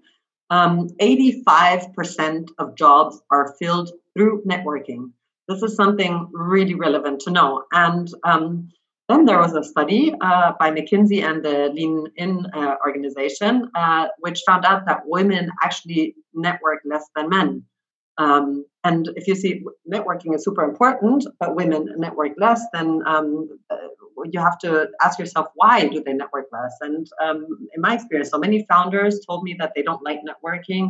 um, 0.50 0.90
85% 1.00 2.48
of 2.58 2.76
jobs 2.76 3.22
are 3.30 3.54
filled 3.60 3.92
through 4.18 4.44
networking. 4.50 5.12
This 5.48 5.62
is 5.62 5.76
something 5.76 6.28
really 6.34 6.74
relevant 6.74 7.22
to 7.22 7.32
know. 7.32 7.64
And 7.72 8.10
um, 8.24 8.70
then 9.08 9.26
there 9.26 9.40
was 9.40 9.54
a 9.54 9.64
study 9.64 10.14
uh, 10.20 10.54
by 10.60 10.72
McKinsey 10.72 11.24
and 11.24 11.44
the 11.44 11.70
Lean 11.74 12.08
In 12.18 12.46
uh, 12.54 12.76
organization, 12.86 13.70
uh, 13.76 14.08
which 14.20 14.44
found 14.46 14.66
out 14.66 14.86
that 14.88 15.04
women 15.06 15.50
actually 15.64 16.16
network 16.34 16.80
less 16.84 17.06
than 17.16 17.30
men. 17.30 17.64
Um, 18.18 18.66
and 18.84 19.10
if 19.16 19.28
you 19.28 19.36
see 19.36 19.64
networking 19.92 20.34
is 20.36 20.44
super 20.44 20.64
important, 20.64 21.26
but 21.40 21.56
women 21.56 21.94
network 21.98 22.32
less, 22.38 22.62
then 22.74 23.02
um, 23.06 23.48
uh, 23.70 23.76
you 24.32 24.40
have 24.40 24.58
to 24.60 24.88
ask 25.04 25.20
yourself 25.20 25.48
why 25.56 25.88
do 25.88 26.04
they 26.04 26.14
network 26.14 26.48
less? 26.52 26.76
And 26.82 27.08
um, 27.24 27.46
in 27.76 27.82
my 27.82 27.94
experience, 27.94 28.32
so 28.32 28.40
many 28.40 28.66
founders 28.68 29.20
told 29.26 29.44
me 29.44 29.56
that 29.60 29.74
they 29.76 29.84
don't 29.84 30.04
like 30.04 30.20
networking 30.28 30.90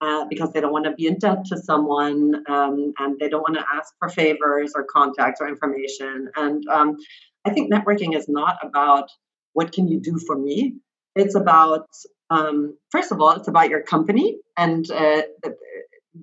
uh, 0.00 0.24
because 0.28 0.52
they 0.52 0.60
don't 0.60 0.72
want 0.72 0.84
to 0.84 0.92
be 0.92 1.06
in 1.06 1.18
debt 1.18 1.44
to 1.46 1.56
someone 1.56 2.42
um, 2.48 2.92
and 2.98 3.18
they 3.18 3.28
don't 3.28 3.42
want 3.42 3.56
to 3.56 3.64
ask 3.74 3.92
for 3.98 4.08
favors 4.08 4.72
or 4.74 4.84
contacts 4.84 5.40
or 5.40 5.48
information. 5.48 6.28
And 6.36 6.62
um, 6.68 6.96
I 7.44 7.50
think 7.50 7.72
networking 7.72 8.16
is 8.16 8.28
not 8.28 8.56
about 8.62 9.08
what 9.52 9.72
can 9.72 9.88
you 9.88 10.00
do 10.00 10.18
for 10.26 10.36
me. 10.36 10.76
It's 11.14 11.34
about 11.34 11.88
um, 12.30 12.76
first 12.90 13.10
of 13.10 13.20
all, 13.20 13.30
it's 13.30 13.48
about 13.48 13.70
your 13.70 13.82
company 13.82 14.38
and 14.56 14.88
uh, 14.90 15.22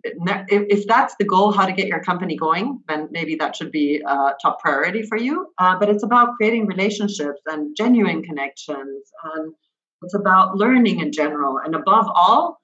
if, 0.04 0.88
that's 0.88 1.16
the 1.20 1.26
goal, 1.26 1.52
how 1.52 1.66
to 1.66 1.74
get 1.74 1.88
your 1.88 2.04
company 2.04 2.36
going, 2.36 2.82
then 2.88 3.08
maybe 3.12 3.36
that 3.36 3.56
should 3.56 3.72
be 3.72 4.02
a 4.06 4.32
top 4.42 4.60
priority 4.60 5.04
for 5.04 5.18
you. 5.18 5.48
Uh, 5.58 5.78
but 5.80 5.90
it's 5.90 6.04
about 6.04 6.36
creating 6.36 6.68
relationships 6.68 7.42
and 7.48 7.76
genuine 7.76 8.24
connections. 8.24 9.12
And 9.36 9.54
it's 10.02 10.14
about 10.14 10.58
learning 10.58 11.00
in 11.00 11.12
general. 11.12 11.60
And 11.64 11.76
above 11.76 12.08
all, 12.14 12.60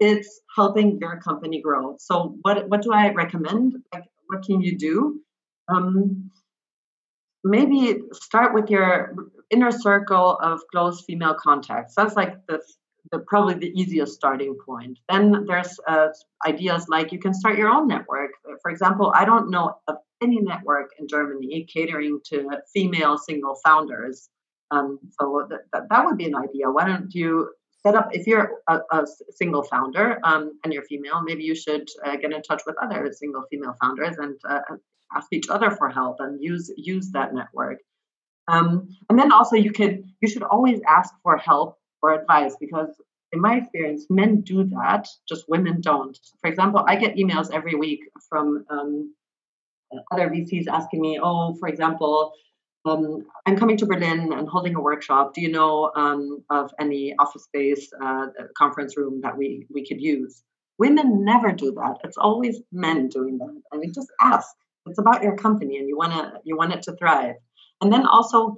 it's 0.00 0.40
helping 0.54 0.98
your 1.00 1.20
company 1.20 1.60
grow. 1.60 1.96
So 1.98 2.36
what 2.42 2.68
what 2.68 2.82
do 2.82 2.92
I 2.92 3.12
recommend? 3.12 3.74
Like 3.92 4.04
what 4.28 4.44
can 4.44 4.60
you 4.60 4.78
do? 4.78 5.20
Um, 5.68 6.30
maybe 7.44 8.00
start 8.12 8.54
with 8.54 8.70
your 8.70 9.14
inner 9.50 9.70
circle 9.70 10.38
of 10.42 10.60
close 10.70 11.04
female 11.04 11.34
contacts. 11.34 11.94
That's 11.94 12.16
like 12.16 12.34
the, 12.46 12.60
the 13.10 13.20
probably 13.20 13.54
the 13.54 13.72
easiest 13.80 14.14
starting 14.14 14.56
point. 14.66 14.98
Then 15.08 15.46
there's 15.46 15.78
uh, 15.86 16.08
ideas 16.46 16.86
like 16.88 17.12
you 17.12 17.18
can 17.18 17.34
start 17.34 17.58
your 17.58 17.68
own 17.68 17.88
network. 17.88 18.32
For 18.62 18.70
example, 18.70 19.12
I 19.14 19.24
don't 19.24 19.50
know 19.50 19.76
of 19.88 19.96
any 20.22 20.40
network 20.40 20.90
in 20.98 21.06
Germany 21.08 21.66
catering 21.72 22.20
to 22.26 22.50
female 22.74 23.16
single 23.16 23.56
founders. 23.64 24.28
Um, 24.70 24.98
so 25.18 25.46
th- 25.48 25.60
th- 25.72 25.84
that 25.88 26.04
would 26.04 26.18
be 26.18 26.26
an 26.26 26.34
idea. 26.34 26.70
Why 26.70 26.84
don't 26.84 27.14
you 27.14 27.50
set 27.82 27.94
up 27.94 28.08
if 28.12 28.26
you're 28.26 28.52
a, 28.68 28.80
a 28.92 29.06
single 29.30 29.62
founder 29.62 30.18
um, 30.24 30.58
and 30.64 30.72
you're 30.72 30.84
female, 30.84 31.22
maybe 31.22 31.44
you 31.44 31.54
should 31.54 31.88
uh, 32.04 32.16
get 32.16 32.32
in 32.32 32.42
touch 32.42 32.62
with 32.66 32.76
other 32.82 33.10
single 33.12 33.44
female 33.50 33.74
founders 33.80 34.16
and 34.18 34.38
uh, 34.48 34.60
ask 35.14 35.28
each 35.32 35.48
other 35.48 35.70
for 35.70 35.88
help 35.88 36.16
and 36.20 36.42
use 36.42 36.70
use 36.76 37.10
that 37.12 37.34
network. 37.34 37.78
Um, 38.48 38.88
and 39.08 39.18
then 39.18 39.32
also 39.32 39.56
you 39.56 39.72
could 39.72 40.04
you 40.20 40.28
should 40.28 40.42
always 40.42 40.80
ask 40.88 41.14
for 41.22 41.36
help 41.36 41.76
or 42.02 42.12
advice 42.12 42.56
because 42.60 42.90
in 43.32 43.40
my 43.40 43.56
experience, 43.56 44.06
men 44.08 44.40
do 44.40 44.64
that, 44.64 45.06
just 45.28 45.44
women 45.48 45.80
don't. 45.80 46.18
For 46.40 46.48
example, 46.48 46.84
I 46.86 46.96
get 46.96 47.16
emails 47.16 47.50
every 47.52 47.74
week 47.74 48.00
from 48.28 48.64
um, 48.70 49.14
other 50.10 50.30
VCs 50.30 50.66
asking 50.66 51.00
me, 51.00 51.20
oh, 51.22 51.54
for 51.60 51.68
example, 51.68 52.32
um, 52.88 53.26
I'm 53.46 53.56
coming 53.56 53.76
to 53.78 53.86
Berlin 53.86 54.32
and 54.32 54.48
holding 54.48 54.74
a 54.74 54.80
workshop. 54.80 55.34
Do 55.34 55.40
you 55.40 55.50
know 55.50 55.90
um, 55.94 56.44
of 56.50 56.70
any 56.80 57.14
office 57.18 57.44
space, 57.44 57.88
uh, 58.02 58.26
conference 58.56 58.96
room 58.96 59.20
that 59.22 59.36
we 59.36 59.66
we 59.72 59.86
could 59.86 60.00
use? 60.00 60.42
Women 60.78 61.24
never 61.24 61.52
do 61.52 61.72
that. 61.72 61.96
It's 62.04 62.16
always 62.16 62.60
men 62.72 63.08
doing 63.08 63.38
that. 63.38 63.60
I 63.72 63.78
mean, 63.78 63.92
just 63.92 64.10
ask. 64.20 64.48
It's 64.86 64.98
about 64.98 65.22
your 65.22 65.36
company, 65.36 65.76
and 65.78 65.88
you 65.88 65.96
wanna 65.96 66.34
you 66.44 66.56
want 66.56 66.72
it 66.72 66.82
to 66.82 66.96
thrive. 66.96 67.36
And 67.80 67.92
then 67.92 68.06
also 68.06 68.56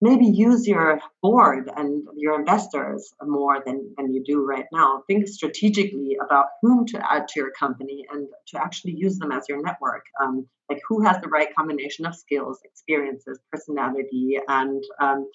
maybe 0.00 0.26
use 0.26 0.66
your 0.66 1.00
board 1.22 1.70
and 1.76 2.06
your 2.16 2.38
investors 2.38 3.12
more 3.22 3.62
than, 3.64 3.94
than 3.96 4.12
you 4.12 4.22
do 4.24 4.44
right 4.44 4.66
now. 4.72 5.02
Think 5.08 5.26
strategically 5.26 6.16
about 6.24 6.46
whom 6.62 6.86
to 6.86 7.12
add 7.12 7.26
to 7.28 7.40
your 7.40 7.50
company 7.50 8.04
and 8.12 8.28
to 8.48 8.62
actually 8.62 8.94
use 8.96 9.18
them 9.18 9.32
as 9.32 9.44
your 9.48 9.60
network. 9.60 10.04
Um, 10.22 10.46
like 10.70 10.80
who 10.88 11.02
has 11.02 11.20
the 11.20 11.28
right 11.28 11.48
combination 11.56 12.06
of 12.06 12.14
skills, 12.14 12.60
experiences, 12.64 13.40
personality, 13.50 14.38
and 14.46 14.82
um, 15.00 15.26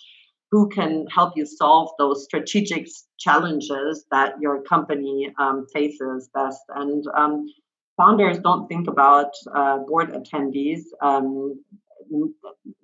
who 0.51 0.69
can 0.69 1.07
help 1.07 1.33
you 1.35 1.45
solve 1.45 1.89
those 1.97 2.25
strategic 2.25 2.87
challenges 3.17 4.05
that 4.11 4.35
your 4.39 4.61
company 4.61 5.33
um, 5.39 5.65
faces 5.73 6.29
best. 6.33 6.61
And 6.75 7.03
um, 7.17 7.47
founders 7.97 8.37
don't 8.39 8.67
think 8.67 8.87
about 8.87 9.31
uh, 9.53 9.79
board 9.79 10.13
attendees 10.13 10.81
um, 11.01 11.59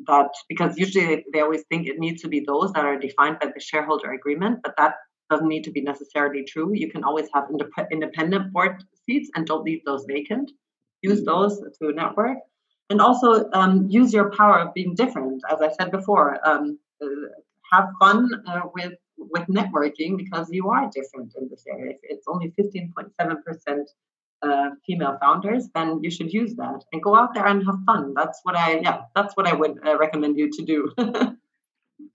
that 0.07 0.29
because 0.47 0.77
usually 0.77 1.25
they 1.33 1.41
always 1.41 1.63
think 1.69 1.87
it 1.87 1.99
needs 1.99 2.21
to 2.21 2.27
be 2.27 2.43
those 2.45 2.71
that 2.73 2.85
are 2.85 2.97
defined 2.97 3.37
by 3.39 3.47
the 3.47 3.59
shareholder 3.59 4.11
agreement, 4.11 4.59
but 4.63 4.75
that 4.77 4.95
doesn't 5.29 5.47
need 5.47 5.63
to 5.63 5.71
be 5.71 5.81
necessarily 5.81 6.43
true. 6.43 6.71
You 6.73 6.89
can 6.89 7.03
always 7.03 7.27
have 7.33 7.45
independent 7.91 8.51
board 8.51 8.83
seats 9.05 9.29
and 9.35 9.45
don't 9.45 9.63
leave 9.63 9.83
those 9.85 10.05
vacant. 10.07 10.51
Use 11.01 11.23
those 11.23 11.59
to 11.59 11.93
network 11.93 12.39
and 12.89 13.01
also 13.01 13.49
um, 13.53 13.87
use 13.89 14.13
your 14.13 14.31
power 14.31 14.59
of 14.59 14.73
being 14.73 14.95
different. 14.95 15.41
As 15.49 15.61
I 15.61 15.71
said 15.71 15.91
before, 15.91 16.37
um, 16.47 16.79
uh, 17.01 17.07
have 17.71 17.89
fun 17.99 18.29
uh, 18.47 18.61
with 18.73 18.93
with 19.17 19.45
networking 19.47 20.17
because 20.17 20.49
you 20.49 20.69
are 20.69 20.89
different 20.93 21.33
in 21.39 21.49
this 21.49 21.65
area. 21.67 21.93
It's 22.03 22.25
only 22.27 22.53
15.7 22.59 23.43
percent 23.43 23.89
uh, 24.41 24.69
female 24.85 25.17
founders, 25.21 25.69
then 25.75 25.99
you 26.01 26.09
should 26.09 26.31
use 26.31 26.55
that 26.55 26.83
and 26.91 27.01
go 27.01 27.15
out 27.15 27.33
there 27.33 27.45
and 27.45 27.65
have 27.65 27.75
fun. 27.85 28.13
That's 28.15 28.39
what 28.43 28.55
I 28.55 28.79
yeah, 28.79 29.01
that's 29.15 29.35
what 29.35 29.47
I 29.47 29.53
would 29.53 29.79
uh, 29.85 29.97
recommend 29.97 30.37
you 30.37 30.49
to 30.51 30.65
do. 30.65 30.91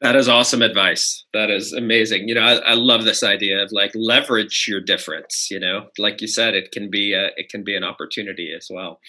that 0.01 0.17
is 0.17 0.29
awesome 0.29 0.63
advice. 0.63 1.25
That 1.33 1.51
is 1.51 1.73
amazing. 1.73 2.29
You 2.29 2.35
know, 2.35 2.43
I, 2.43 2.55
I, 2.57 2.75
love 2.75 3.05
this 3.05 3.23
idea 3.23 3.63
of 3.63 3.73
like 3.73 3.93
leverage 3.95 4.67
your 4.69 4.81
difference. 4.81 5.49
You 5.51 5.61
know, 5.61 5.89
like 5.99 6.21
you 6.21 6.29
said, 6.29 6.55
it 6.55 6.73
can 6.73 6.91
be 6.91 7.13
a, 7.13 7.27
it 7.37 7.49
can 7.51 7.65
be 7.65 7.77
an 7.77 7.85
opportunity 7.85 8.53
as 8.57 8.69
well. 8.71 9.01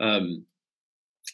Um, 0.00 0.44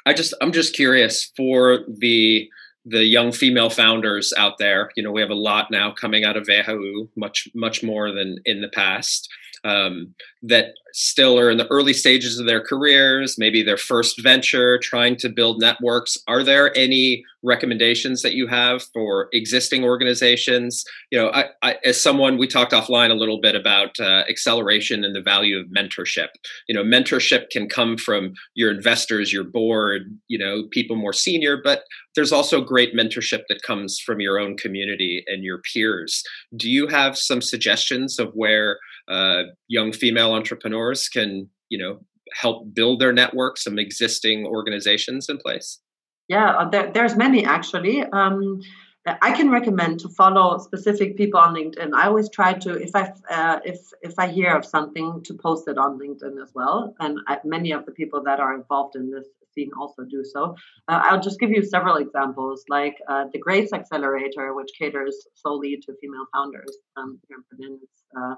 I 0.06 0.12
just 0.12 0.34
I'm 0.40 0.52
just 0.52 0.74
curious 0.74 1.32
for 1.36 1.80
the 1.88 2.48
the 2.84 3.04
young 3.04 3.32
female 3.32 3.70
founders 3.70 4.32
out 4.36 4.58
there. 4.58 4.90
You 4.96 5.02
know, 5.02 5.12
we 5.12 5.20
have 5.20 5.30
a 5.30 5.34
lot 5.34 5.70
now 5.70 5.92
coming 5.92 6.24
out 6.24 6.36
of 6.36 6.46
WHU, 6.46 7.08
much 7.16 7.48
much 7.54 7.82
more 7.82 8.12
than 8.12 8.38
in 8.44 8.60
the 8.60 8.68
past 8.68 9.28
um, 9.64 10.14
that 10.42 10.74
still 10.92 11.38
are 11.38 11.50
in 11.50 11.56
the 11.56 11.68
early 11.68 11.92
stages 11.92 12.38
of 12.38 12.46
their 12.46 12.60
careers, 12.60 13.36
maybe 13.38 13.62
their 13.62 13.76
first 13.76 14.22
venture, 14.22 14.78
trying 14.78 15.16
to 15.16 15.28
build 15.28 15.60
networks. 15.60 16.18
Are 16.28 16.42
there 16.42 16.76
any 16.76 17.24
recommendations 17.42 18.22
that 18.22 18.34
you 18.34 18.46
have 18.46 18.82
for 18.92 19.28
existing 19.32 19.84
organizations? 19.84 20.84
You 21.10 21.18
know, 21.18 21.30
I, 21.30 21.46
I, 21.62 21.76
as 21.84 22.00
someone, 22.00 22.38
we 22.38 22.46
talked 22.46 22.72
offline 22.72 23.10
a 23.10 23.14
little 23.14 23.40
bit 23.40 23.54
about 23.54 23.98
uh, 23.98 24.24
acceleration 24.28 25.04
and 25.04 25.14
the 25.14 25.22
value 25.22 25.58
of 25.58 25.66
mentorship. 25.66 26.28
You 26.68 26.74
know, 26.74 26.84
mentorship 26.84 27.50
can 27.50 27.68
come 27.68 27.96
from 27.96 28.34
your 28.54 28.70
investors, 28.70 29.32
your 29.32 29.44
board, 29.44 30.02
you 30.28 30.38
know, 30.38 30.64
people 30.70 30.96
more 30.96 31.12
senior, 31.12 31.58
but 31.62 31.84
there's 32.14 32.32
also 32.32 32.60
great 32.60 32.94
mentorship 32.94 33.42
that 33.48 33.62
comes 33.62 33.98
from 33.98 34.20
your 34.20 34.38
own 34.38 34.56
community 34.56 35.24
and 35.26 35.42
your 35.42 35.60
peers. 35.72 36.22
Do 36.54 36.70
you 36.70 36.86
have 36.88 37.16
some 37.16 37.40
suggestions 37.40 38.18
of 38.18 38.32
where 38.34 38.78
uh, 39.08 39.42
young 39.68 39.92
female 39.92 40.32
entrepreneurs 40.32 41.08
can 41.08 41.48
you 41.68 41.78
know 41.78 42.00
help 42.34 42.72
build 42.72 43.00
their 43.00 43.12
network 43.12 43.58
some 43.58 43.78
existing 43.78 44.46
organizations 44.46 45.28
in 45.28 45.38
place 45.38 45.80
yeah 46.28 46.50
uh, 46.50 46.68
there, 46.68 46.90
there's 46.92 47.16
many 47.16 47.44
actually 47.44 48.02
um, 48.12 48.60
I 49.04 49.32
can 49.32 49.50
recommend 49.50 49.98
to 50.00 50.08
follow 50.08 50.58
specific 50.58 51.16
people 51.16 51.40
on 51.40 51.54
LinkedIn. 51.54 51.92
I 51.92 52.06
always 52.06 52.30
try 52.30 52.52
to, 52.52 52.70
if 52.80 52.94
I 52.94 53.12
uh, 53.28 53.58
if 53.64 53.80
if 54.00 54.16
I 54.16 54.28
hear 54.28 54.54
of 54.54 54.64
something, 54.64 55.22
to 55.24 55.34
post 55.34 55.66
it 55.66 55.76
on 55.76 55.98
LinkedIn 55.98 56.40
as 56.40 56.52
well. 56.54 56.94
And 57.00 57.18
I, 57.26 57.38
many 57.44 57.72
of 57.72 57.84
the 57.84 57.90
people 57.90 58.22
that 58.22 58.38
are 58.38 58.54
involved 58.54 58.94
in 58.94 59.10
this 59.10 59.26
scene 59.54 59.70
also 59.78 60.04
do 60.04 60.24
so. 60.24 60.54
Uh, 60.88 61.00
I'll 61.04 61.20
just 61.20 61.40
give 61.40 61.50
you 61.50 61.64
several 61.64 61.96
examples, 61.96 62.64
like 62.68 62.96
uh, 63.08 63.24
the 63.32 63.38
Grace 63.38 63.72
Accelerator, 63.72 64.54
which 64.54 64.70
caters 64.78 65.26
solely 65.34 65.76
to 65.84 65.94
female 66.00 66.26
founders 66.32 66.76
um, 66.96 67.18
here 67.28 67.38
in 67.38 67.44
Berlin. 67.50 67.78
It's, 67.82 68.02
uh, 68.16 68.34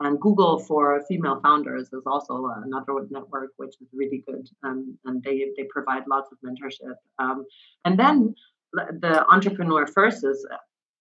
and 0.00 0.20
Google 0.20 0.58
for 0.60 1.02
female 1.08 1.40
founders 1.42 1.88
is 1.92 2.02
also 2.06 2.50
another 2.64 3.06
network 3.10 3.50
which 3.56 3.74
is 3.80 3.88
really 3.92 4.22
good, 4.26 4.48
um, 4.62 4.96
and 5.04 5.22
they 5.22 5.50
they 5.56 5.64
provide 5.64 6.04
lots 6.08 6.30
of 6.30 6.38
mentorship. 6.44 6.94
Um, 7.18 7.44
and 7.84 7.98
then 7.98 8.34
the 8.72 9.26
entrepreneur 9.28 9.86
first 9.86 10.24
is 10.24 10.46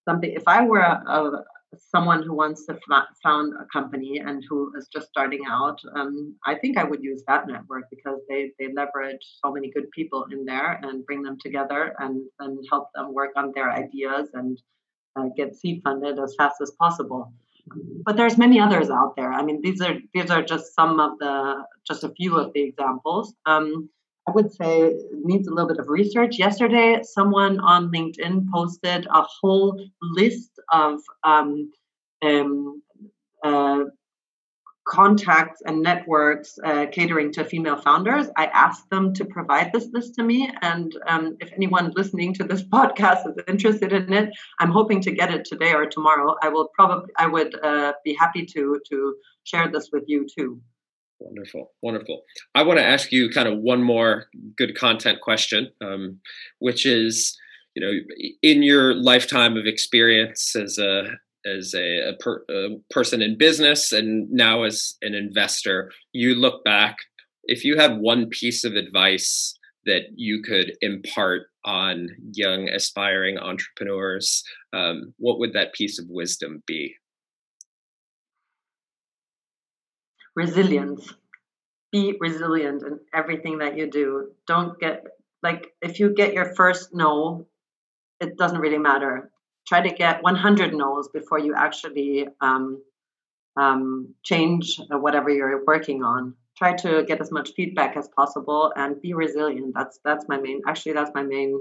something. 0.08 0.32
If 0.32 0.48
I 0.48 0.66
were 0.66 0.80
a, 0.80 1.04
a 1.08 1.44
someone 1.78 2.24
who 2.24 2.34
wants 2.34 2.66
to 2.66 2.80
found 3.22 3.54
a 3.60 3.66
company 3.72 4.20
and 4.20 4.44
who 4.50 4.74
is 4.76 4.88
just 4.88 5.10
starting 5.10 5.42
out, 5.48 5.80
um, 5.96 6.36
I 6.46 6.56
think 6.56 6.78
I 6.78 6.84
would 6.84 7.04
use 7.04 7.24
that 7.28 7.48
network 7.48 7.84
because 7.92 8.20
they 8.30 8.52
they 8.58 8.74
leverage 8.74 9.26
so 9.44 9.52
many 9.52 9.70
good 9.70 9.92
people 9.92 10.26
in 10.32 10.44
there 10.46 10.80
and 10.82 11.06
bring 11.06 11.22
them 11.22 11.38
together 11.40 11.94
and 12.00 12.26
and 12.40 12.66
help 12.72 12.88
them 12.96 13.14
work 13.14 13.34
on 13.36 13.52
their 13.54 13.70
ideas 13.70 14.30
and 14.34 14.60
uh, 15.16 15.28
get 15.36 15.56
seed 15.56 15.82
funded 15.84 16.18
as 16.20 16.34
fast 16.36 16.62
as 16.62 16.72
possible 16.80 17.32
but 18.06 18.16
there's 18.18 18.38
many 18.38 18.60
others 18.60 18.90
out 18.90 19.16
there. 19.16 19.32
I 19.32 19.44
mean, 19.44 19.62
these 19.62 19.82
are 19.82 19.96
these 20.14 20.30
are 20.30 20.42
just 20.42 20.74
some 20.74 21.00
of 21.00 21.18
the 21.20 21.64
just 21.86 22.04
a 22.04 22.10
few 22.10 22.38
of 22.38 22.54
the 22.54 22.62
examples. 22.62 23.34
Um, 23.46 23.90
I 24.28 24.32
would 24.32 24.52
say 24.52 24.94
needs 25.14 25.48
a 25.48 25.52
little 25.52 25.70
bit 25.70 25.80
of 25.80 25.88
research. 25.88 26.38
Yesterday, 26.38 27.00
someone 27.04 27.60
on 27.60 27.92
LinkedIn 27.92 28.48
posted 28.54 29.08
a 29.08 29.22
whole 29.22 29.80
list 30.02 30.52
of 30.72 31.00
um, 31.24 31.72
um, 32.22 32.82
uh, 33.44 33.84
contacts 34.88 35.62
and 35.66 35.82
networks 35.82 36.58
uh, 36.64 36.86
catering 36.92 37.32
to 37.34 37.44
female 37.44 37.76
founders. 37.78 38.28
I 38.38 38.46
asked 38.48 38.90
them 38.90 39.14
to 39.16 39.26
provide 39.26 39.72
this 39.74 39.88
list 39.92 40.16
to 40.16 40.24
me. 40.24 40.50
And 40.62 40.96
um, 41.08 41.38
if 41.40 41.52
anyone 41.54 41.92
listening 41.96 42.34
to 42.36 42.44
this 42.44 42.64
podcast 42.74 43.30
is 43.30 43.36
interested 43.48 43.92
in 43.92 44.12
it, 44.14 44.30
I'm 44.60 44.72
hoping 44.72 45.02
to 45.02 45.12
get 45.12 45.32
it 45.32 45.46
today 45.46 45.74
or 45.74 45.86
tomorrow. 45.86 46.36
I 46.42 46.50
will 46.50 46.70
probably, 46.74 47.12
I 47.18 47.28
would 47.28 47.64
uh, 47.64 47.94
be 48.04 48.16
happy 48.16 48.46
to 48.46 48.80
to 48.90 49.16
share 49.44 49.70
this 49.70 49.90
with 49.92 50.04
you 50.08 50.26
too. 50.28 50.62
Wonderful, 51.20 51.72
wonderful. 51.82 52.22
I 52.54 52.64
want 52.64 52.80
to 52.80 52.86
ask 52.86 53.12
you 53.12 53.30
kind 53.30 53.48
of 53.48 53.60
one 53.60 53.82
more 53.82 54.28
good 54.56 54.78
content 54.78 55.20
question, 55.22 55.72
um, 55.82 56.20
which 56.60 56.86
is, 56.86 57.36
you 57.76 57.82
know, 57.82 57.92
in 58.44 58.62
your 58.62 58.94
lifetime 58.94 59.58
of 59.58 59.66
experience 59.66 60.56
as 60.56 60.78
a 60.78 61.18
as 61.48 61.74
a, 61.74 62.10
a, 62.10 62.14
per, 62.18 62.44
a, 62.50 62.70
person 62.90 63.22
in 63.22 63.38
business 63.38 63.92
and 63.92 64.30
now 64.30 64.64
as 64.64 64.96
an 65.02 65.16
investor, 65.16 65.92
you 66.14 66.36
look 66.36 66.64
back, 66.64 66.98
if 67.46 67.64
you 67.64 67.78
had 67.78 68.00
one 68.00 68.28
piece 68.30 68.64
of 68.64 68.74
advice 68.74 69.58
that 69.86 70.04
you 70.16 70.42
could 70.42 70.74
impart 70.82 71.44
on 71.66 72.10
young 72.34 72.70
aspiring 72.70 73.38
entrepreneurs, 73.38 74.44
um, 74.74 75.14
what 75.18 75.40
would 75.40 75.54
that 75.54 75.74
piece 75.74 75.98
of 75.98 76.06
wisdom 76.10 76.62
be? 76.68 76.94
Resilience. 80.36 81.14
Be 81.92 82.16
resilient 82.20 82.84
in 82.84 83.00
everything 83.14 83.60
that 83.60 83.78
you 83.78 83.90
do. 83.90 84.32
Don't 84.46 84.78
get 84.80 85.06
like 85.42 85.68
if 85.82 86.00
you 86.00 86.14
get 86.14 86.34
your 86.34 86.54
first 86.54 86.90
no, 86.94 87.48
it 88.20 88.38
doesn't 88.38 88.60
really 88.60 88.78
matter. 88.78 89.32
Try 89.68 89.82
to 89.82 89.94
get 89.94 90.24
100 90.24 90.74
no's 90.74 91.10
before 91.10 91.40
you 91.40 91.54
actually 91.56 92.28
um, 92.42 92.82
um, 93.58 94.14
change 94.24 94.80
whatever 94.90 95.30
you're 95.30 95.66
working 95.66 96.04
on. 96.04 96.36
Try 96.58 96.74
to 96.78 97.04
get 97.04 97.20
as 97.22 97.32
much 97.32 97.52
feedback 97.56 97.98
as 97.98 98.08
possible 98.16 98.72
and 98.76 99.02
be 99.02 99.14
resilient. 99.14 99.74
That's 99.76 100.00
that's 100.04 100.26
my 100.28 100.38
main. 100.38 100.62
Actually, 100.68 100.94
that's 100.94 101.12
my 101.14 101.24
main 101.24 101.60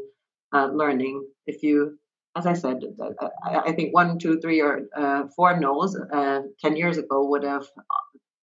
uh, 0.55 0.69
learning. 0.73 1.27
If 1.47 1.63
you, 1.63 1.99
as 2.37 2.47
I 2.47 2.55
said, 2.55 2.81
uh, 3.01 3.29
I, 3.45 3.73
think 3.73 3.93
one, 3.93 4.19
two, 4.19 4.41
three, 4.41 4.61
or 4.63 4.83
uh, 4.97 5.25
four 5.35 5.59
no's 5.59 5.97
uh, 5.97 6.43
ten 6.61 6.77
years 6.77 6.97
ago 6.97 7.27
would 7.29 7.45
have 7.45 7.67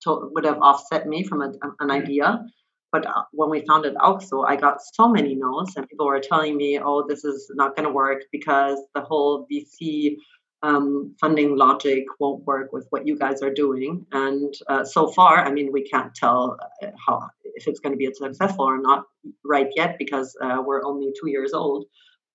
to, 0.03 0.29
would 0.33 0.45
have 0.45 0.59
offset 0.61 1.07
me 1.07 1.23
from 1.23 1.41
a, 1.41 1.53
an 1.79 1.89
idea. 1.89 2.45
But 2.93 3.07
uh, 3.07 3.23
when 3.31 3.49
we 3.49 3.65
founded 3.65 3.95
Auxxo, 3.95 4.45
I 4.47 4.55
got 4.55 4.77
so 4.93 5.09
many 5.09 5.33
no's, 5.33 5.75
and 5.75 5.89
people 5.89 6.05
were 6.05 6.19
telling 6.19 6.55
me, 6.55 6.79
"Oh, 6.79 7.03
this 7.05 7.25
is 7.25 7.51
not 7.55 7.75
going 7.75 7.87
to 7.87 7.91
work 7.91 8.21
because 8.31 8.77
the 8.93 9.01
whole 9.01 9.47
VC 9.51 10.17
um, 10.61 11.15
funding 11.19 11.57
logic 11.57 12.05
won't 12.19 12.45
work 12.45 12.71
with 12.71 12.85
what 12.91 13.07
you 13.07 13.17
guys 13.17 13.41
are 13.41 13.53
doing." 13.53 14.05
And 14.11 14.53
uh, 14.69 14.83
so 14.85 15.07
far, 15.07 15.43
I 15.43 15.51
mean, 15.51 15.71
we 15.73 15.89
can't 15.89 16.13
tell 16.13 16.59
uh, 16.83 16.91
how 17.05 17.27
if 17.55 17.67
it's 17.67 17.79
going 17.79 17.93
to 17.93 17.97
be 17.97 18.09
successful 18.13 18.65
or 18.65 18.79
not 18.79 19.05
right 19.43 19.69
yet 19.75 19.95
because 19.97 20.37
uh, 20.39 20.61
we're 20.63 20.85
only 20.85 21.11
two 21.19 21.29
years 21.31 21.51
old. 21.51 21.85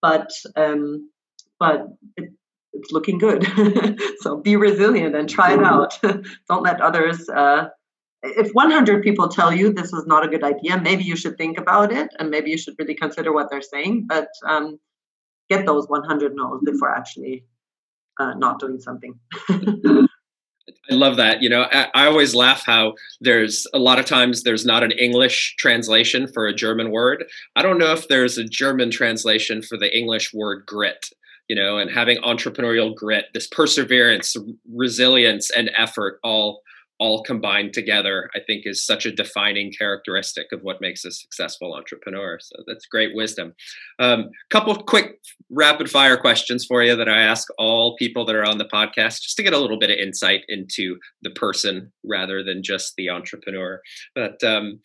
But 0.03 0.31
um, 0.57 1.09
but 1.61 1.87
it, 2.17 2.33
it's 2.73 2.91
looking 2.91 3.19
good. 3.19 3.47
so 4.21 4.39
be 4.39 4.57
resilient 4.57 5.15
and 5.15 5.29
try 5.29 5.53
it 5.55 5.63
out. 5.63 5.99
Don't 6.49 6.63
let 6.65 6.81
others 6.81 7.29
uh, 7.29 7.69
if 8.23 8.51
100 8.53 9.03
people 9.03 9.29
tell 9.29 9.53
you 9.53 9.73
this 9.73 9.93
is 9.93 10.07
not 10.07 10.25
a 10.25 10.29
good 10.29 10.43
idea, 10.43 10.81
maybe 10.81 11.05
you 11.05 11.17
should 11.17 11.37
think 11.37 11.59
about 11.59 11.93
it 11.93 12.09
and 12.19 12.31
maybe 12.31 12.51
you 12.51 12.59
should 12.59 12.75
really 12.79 12.95
consider 12.95 13.33
what 13.33 13.49
they're 13.51 13.63
saying. 13.63 14.07
But 14.09 14.29
um, 14.47 14.79
get 15.49 15.67
those 15.67 15.89
100 15.89 16.35
no's 16.35 16.61
before 16.65 16.91
actually 16.91 17.45
uh, 18.19 18.35
not 18.35 18.59
doing 18.59 18.81
something. 18.81 19.19
I 20.91 20.95
love 20.95 21.17
that. 21.17 21.43
You 21.43 21.49
know, 21.49 21.67
I, 21.71 21.89
I, 21.95 22.07
always 22.07 22.35
laugh 22.35 22.65
how 22.65 22.95
there's 23.21 23.67
a 23.73 23.79
lot 23.79 23.99
of 23.99 24.07
times 24.07 24.43
there's 24.43 24.67
not 24.67 24.83
an 24.83 24.93
English 24.93 25.57
translation 25.59 26.27
for 26.27 26.47
a 26.47 26.55
German 26.55 26.91
word. 26.91 27.25
I 27.57 27.63
don't 27.63 27.79
know 27.79 27.93
if 27.93 28.09
there's 28.09 28.39
a 28.39 28.45
German 28.45 28.91
translation 28.91 29.63
for 29.63 29.79
the 29.79 29.97
English 29.97 30.33
word 30.33 30.65
grit. 30.67 31.09
You 31.49 31.57
know, 31.57 31.79
and 31.79 31.91
having 31.91 32.19
entrepreneurial 32.19 32.95
grit, 32.95 33.27
this 33.33 33.47
perseverance, 33.47 34.37
resilience, 34.71 35.51
and 35.51 35.71
effort 35.79 36.21
all 36.23 36.61
all 36.99 37.23
combined 37.23 37.73
together, 37.73 38.29
I 38.35 38.41
think 38.41 38.63
is 38.65 38.85
such 38.85 39.07
a 39.07 39.13
defining 39.13 39.73
characteristic 39.73 40.47
of 40.53 40.63
what 40.63 40.81
makes 40.81 41.05
a 41.05 41.13
successful 41.13 41.75
entrepreneur. 41.75 42.39
So 42.41 42.57
that's 42.67 42.87
great 42.87 43.15
wisdom. 43.15 43.55
A 44.01 44.05
um, 44.05 44.31
couple 44.51 44.75
quick 44.77 45.21
rapid 45.51 45.91
fire 45.91 46.17
questions 46.17 46.65
for 46.65 46.83
you 46.83 46.97
that 46.97 47.09
I 47.09 47.21
ask 47.21 47.49
all 47.57 47.97
people 47.97 48.25
that 48.27 48.35
are 48.35 48.45
on 48.45 48.59
the 48.59 48.65
podcast 48.65 49.23
just 49.23 49.37
to 49.37 49.43
get 49.43 49.53
a 49.53 49.59
little 49.59 49.79
bit 49.79 49.91
of 49.91 49.97
insight 49.97 50.43
into 50.49 50.99
the 51.23 51.31
person 51.31 51.93
rather 52.05 52.43
than 52.43 52.63
just 52.63 52.95
the 52.97 53.11
entrepreneur. 53.11 53.81
But 54.15 54.43
um, 54.43 54.81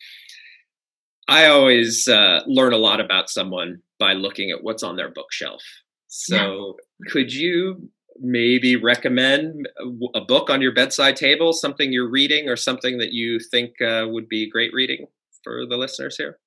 I 1.28 1.46
always 1.46 2.06
uh, 2.06 2.42
learn 2.46 2.72
a 2.72 2.78
lot 2.78 3.00
about 3.00 3.30
someone 3.30 3.80
by 3.98 4.12
looking 4.12 4.50
at 4.50 4.62
what's 4.62 4.82
on 4.82 4.96
their 4.96 5.10
bookshelf. 5.10 5.62
So, 6.06 6.76
yeah. 7.00 7.12
could 7.12 7.34
you 7.34 7.88
maybe 8.20 8.76
recommend 8.76 9.68
a 10.14 10.20
book 10.20 10.50
on 10.50 10.60
your 10.60 10.72
bedside 10.72 11.16
table, 11.16 11.52
something 11.52 11.92
you're 11.92 12.10
reading, 12.10 12.48
or 12.48 12.56
something 12.56 12.98
that 12.98 13.12
you 13.12 13.38
think 13.38 13.80
uh, 13.80 14.06
would 14.08 14.28
be 14.28 14.48
great 14.48 14.72
reading 14.72 15.06
for 15.42 15.66
the 15.66 15.76
listeners 15.76 16.16
here? 16.16 16.38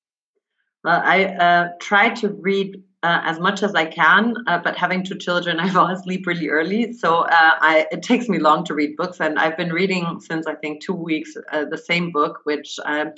Well, 0.83 1.01
I 1.03 1.25
uh, 1.25 1.69
try 1.81 2.09
to 2.15 2.29
read 2.29 2.81
uh, 3.03 3.21
as 3.23 3.39
much 3.39 3.61
as 3.63 3.75
I 3.75 3.85
can, 3.85 4.35
uh, 4.47 4.59
but 4.63 4.75
having 4.75 5.03
two 5.03 5.17
children, 5.17 5.59
I 5.59 5.69
fall 5.69 5.87
asleep 5.87 6.25
really 6.25 6.49
early, 6.49 6.93
so 6.93 7.19
uh, 7.19 7.27
I, 7.61 7.87
it 7.91 8.03
takes 8.03 8.29
me 8.29 8.39
long 8.39 8.63
to 8.65 8.73
read 8.73 8.95
books. 8.95 9.19
And 9.19 9.37
I've 9.37 9.57
been 9.57 9.73
reading 9.73 10.19
since 10.21 10.47
I 10.47 10.55
think 10.55 10.81
two 10.81 10.93
weeks 10.93 11.33
uh, 11.51 11.65
the 11.65 11.77
same 11.77 12.11
book, 12.11 12.39
which 12.43 12.79
um, 12.85 13.11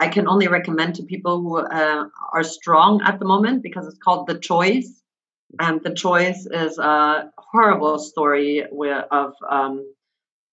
I 0.00 0.08
can 0.08 0.26
only 0.26 0.48
recommend 0.48 0.94
to 0.96 1.04
people 1.04 1.40
who 1.40 1.58
are 1.58 2.42
strong 2.42 3.02
at 3.02 3.20
the 3.20 3.24
moment 3.24 3.62
because 3.62 3.86
it's 3.86 3.98
called 3.98 4.26
The 4.26 4.38
Choice 4.38 5.01
and 5.58 5.82
the 5.82 5.94
choice 5.94 6.46
is 6.46 6.78
a 6.78 7.30
horrible 7.38 7.98
story 7.98 8.64
of 8.64 9.34
um, 9.48 9.84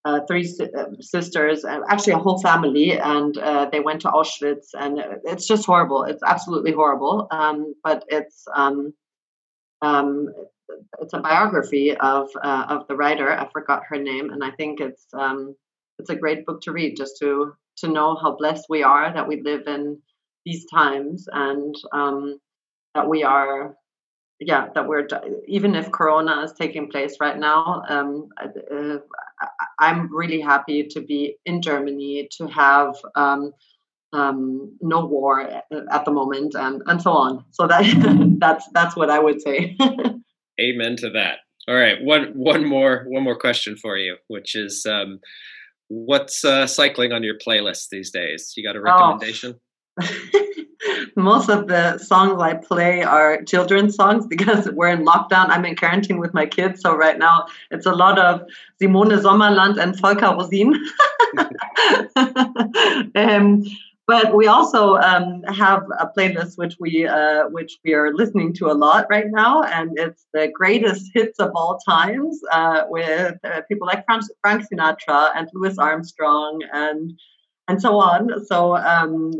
uh, 0.05 0.21
three 0.27 0.49
uh, 0.77 0.85
sisters, 1.01 1.65
uh, 1.65 1.81
actually 1.89 2.13
a 2.13 2.17
whole 2.17 2.39
family, 2.41 2.97
and 2.97 3.37
uh, 3.37 3.69
they 3.71 3.79
went 3.79 4.01
to 4.01 4.07
Auschwitz, 4.09 4.67
and 4.73 4.99
it's 5.25 5.47
just 5.47 5.65
horrible. 5.65 6.03
It's 6.03 6.23
absolutely 6.25 6.71
horrible. 6.71 7.27
Um, 7.31 7.73
but 7.83 8.05
it's 8.07 8.45
um, 8.55 8.93
um, 9.81 10.29
it's 10.99 11.13
a 11.13 11.19
biography 11.19 11.95
of 11.95 12.29
uh, 12.41 12.65
of 12.69 12.87
the 12.87 12.95
writer. 12.95 13.31
I 13.31 13.49
forgot 13.51 13.83
her 13.89 13.97
name, 13.97 14.29
and 14.29 14.43
I 14.43 14.51
think 14.51 14.79
it's 14.79 15.05
um, 15.13 15.55
it's 15.99 16.09
a 16.09 16.15
great 16.15 16.45
book 16.45 16.61
to 16.61 16.71
read, 16.71 16.95
just 16.95 17.17
to 17.19 17.53
to 17.77 17.87
know 17.87 18.15
how 18.15 18.35
blessed 18.37 18.65
we 18.69 18.83
are 18.83 19.13
that 19.13 19.27
we 19.27 19.41
live 19.41 19.67
in 19.67 20.01
these 20.45 20.65
times, 20.73 21.27
and 21.31 21.75
um, 21.91 22.39
that 22.95 23.07
we 23.07 23.23
are 23.23 23.75
yeah 24.39 24.67
that 24.73 24.87
we're 24.87 25.07
even 25.47 25.75
if 25.75 25.91
corona 25.91 26.41
is 26.43 26.53
taking 26.53 26.89
place 26.89 27.17
right 27.19 27.37
now 27.37 27.83
um, 27.89 28.29
uh, 28.41 28.97
i'm 29.79 30.13
really 30.15 30.39
happy 30.39 30.83
to 30.83 31.01
be 31.01 31.35
in 31.45 31.61
germany 31.61 32.27
to 32.31 32.47
have 32.47 32.95
um, 33.15 33.51
um, 34.11 34.75
no 34.81 35.05
war 35.05 35.41
at 35.41 36.05
the 36.05 36.11
moment 36.11 36.55
and 36.55 36.81
and 36.87 37.01
so 37.01 37.11
on 37.11 37.43
so 37.51 37.67
that 37.67 37.83
that's 38.39 38.67
that's 38.73 38.95
what 38.95 39.09
i 39.09 39.19
would 39.19 39.41
say 39.41 39.75
amen 40.61 40.95
to 40.95 41.09
that 41.09 41.39
all 41.67 41.75
right 41.75 42.01
one 42.01 42.31
one 42.33 42.65
more 42.65 43.05
one 43.09 43.23
more 43.23 43.37
question 43.37 43.75
for 43.75 43.97
you 43.97 44.15
which 44.27 44.55
is 44.55 44.85
um, 44.85 45.19
what's 45.89 46.45
uh, 46.45 46.65
cycling 46.65 47.11
on 47.11 47.23
your 47.23 47.35
playlist 47.37 47.89
these 47.91 48.09
days 48.09 48.53
you 48.55 48.63
got 48.63 48.75
a 48.75 48.79
oh. 48.79 48.83
recommendation 48.83 49.53
oh. 49.55 49.61
most 51.15 51.49
of 51.49 51.67
the 51.67 51.97
songs 51.97 52.41
I 52.41 52.55
play 52.55 53.03
are 53.03 53.43
children's 53.43 53.95
songs 53.95 54.25
because 54.27 54.69
we're 54.71 54.89
in 54.89 55.05
lockdown. 55.05 55.49
I'm 55.49 55.65
in 55.65 55.75
quarantine 55.75 56.19
with 56.19 56.33
my 56.33 56.45
kids, 56.45 56.81
so 56.81 56.95
right 56.95 57.17
now 57.17 57.47
it's 57.71 57.85
a 57.85 57.91
lot 57.91 58.17
of 58.19 58.41
Simone 58.81 59.09
Sommerland 59.09 59.77
and 59.77 59.99
Volker 59.99 60.33
Rosin. 60.35 60.73
um, 63.15 63.63
but 64.07 64.35
we 64.35 64.47
also 64.47 64.95
um, 64.95 65.43
have 65.43 65.83
a 65.99 66.07
playlist 66.07 66.57
which 66.57 66.77
we 66.79 67.05
uh, 67.05 67.43
which 67.49 67.77
we 67.85 67.93
are 67.93 68.11
listening 68.11 68.53
to 68.53 68.71
a 68.71 68.73
lot 68.73 69.05
right 69.07 69.29
now, 69.29 69.61
and 69.61 69.91
it's 69.99 70.25
the 70.33 70.47
greatest 70.51 71.11
hits 71.13 71.37
of 71.39 71.51
all 71.53 71.77
times 71.87 72.41
uh, 72.51 72.85
with 72.89 73.37
uh, 73.43 73.61
people 73.67 73.85
like 73.85 74.03
Frank, 74.05 74.23
Frank 74.41 74.63
Sinatra 74.67 75.29
and 75.35 75.47
Louis 75.53 75.77
Armstrong 75.77 76.63
and 76.73 77.13
and 77.67 77.79
so 77.79 77.99
on. 77.99 78.43
So 78.47 78.77
um, 78.77 79.31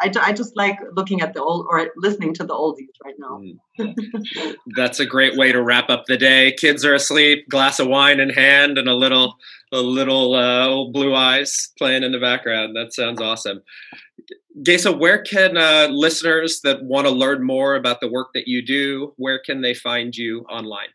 I, 0.00 0.10
I 0.20 0.32
just 0.32 0.56
like 0.56 0.78
looking 0.94 1.20
at 1.20 1.34
the 1.34 1.42
old 1.42 1.66
or 1.70 1.90
listening 1.96 2.34
to 2.34 2.44
the 2.44 2.54
oldies 2.54 2.88
right 3.04 3.14
now. 3.18 3.40
Mm. 3.78 4.56
That's 4.76 5.00
a 5.00 5.06
great 5.06 5.36
way 5.36 5.52
to 5.52 5.62
wrap 5.62 5.90
up 5.90 6.04
the 6.06 6.16
day. 6.16 6.52
Kids 6.52 6.84
are 6.84 6.94
asleep, 6.94 7.48
glass 7.48 7.78
of 7.78 7.88
wine 7.88 8.20
in 8.20 8.30
hand, 8.30 8.78
and 8.78 8.88
a 8.88 8.94
little 8.94 9.36
a 9.72 9.80
little 9.80 10.34
uh, 10.34 10.66
old 10.66 10.92
blue 10.92 11.14
eyes 11.14 11.70
playing 11.78 12.02
in 12.02 12.12
the 12.12 12.18
background. 12.18 12.74
That 12.74 12.92
sounds 12.92 13.20
awesome. 13.20 13.62
Gesa, 14.62 14.98
where 14.98 15.22
can 15.22 15.56
uh, 15.56 15.88
listeners 15.90 16.60
that 16.64 16.82
want 16.82 17.06
to 17.06 17.12
learn 17.12 17.44
more 17.44 17.76
about 17.76 18.00
the 18.00 18.10
work 18.10 18.28
that 18.34 18.48
you 18.48 18.62
do, 18.62 19.14
where 19.16 19.38
can 19.38 19.60
they 19.60 19.74
find 19.74 20.16
you 20.16 20.40
online? 20.50 20.88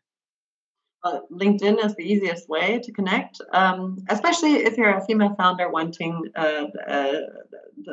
Uh, 1.06 1.20
LinkedIn 1.32 1.86
is 1.86 1.94
the 1.96 2.04
easiest 2.04 2.50
way 2.50 2.80
to 2.80 2.92
connect, 2.92 3.40
um, 3.54 4.04
especially 4.10 4.56
if 4.56 4.76
you're 4.76 4.98
a 4.98 5.06
female 5.06 5.36
founder 5.36 5.70
wanting 5.70 6.20
uh, 6.36 6.66
uh, 6.88 7.14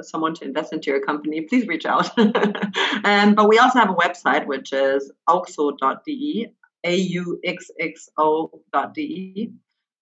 someone 0.00 0.32
to 0.32 0.46
invest 0.46 0.72
into 0.72 0.90
your 0.90 1.00
company. 1.00 1.42
Please 1.42 1.66
reach 1.66 1.84
out. 1.84 2.18
um, 3.04 3.34
but 3.34 3.50
we 3.50 3.58
also 3.58 3.80
have 3.80 3.90
a 3.90 3.94
website 3.94 4.46
which 4.46 4.72
is 4.72 5.12
auxxo.de, 5.28 6.46
a 6.84 6.96
u 6.96 7.38
x 7.44 7.70
x 7.78 8.08
o.de, 8.16 9.52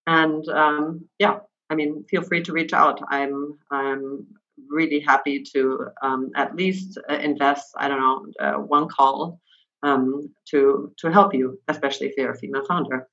and 0.07 0.49
um, 0.49 1.05
yeah, 1.19 1.41
I 1.69 1.75
mean, 1.75 2.05
feel 2.09 2.23
free 2.23 2.45
to 2.45 2.53
reach 2.53 2.73
out. 2.73 3.01
I'm 3.11 3.59
I'm 3.73 4.29
really 4.69 5.01
happy 5.01 5.43
to 5.55 5.89
um, 6.01 6.31
at 6.37 6.55
least 6.55 6.97
uh, 7.11 7.15
invest. 7.15 7.75
I 7.77 7.89
don't 7.89 8.01
know 8.01 8.47
uh, 8.47 8.59
one 8.61 8.87
call 8.87 9.41
um, 9.83 10.33
to 10.51 10.93
to 10.99 11.11
help 11.11 11.35
you, 11.35 11.59
especially 11.69 12.09
if 12.09 12.15
you're 12.17 12.33
a 12.33 12.39
female 12.39 12.65
founder. 12.67 13.09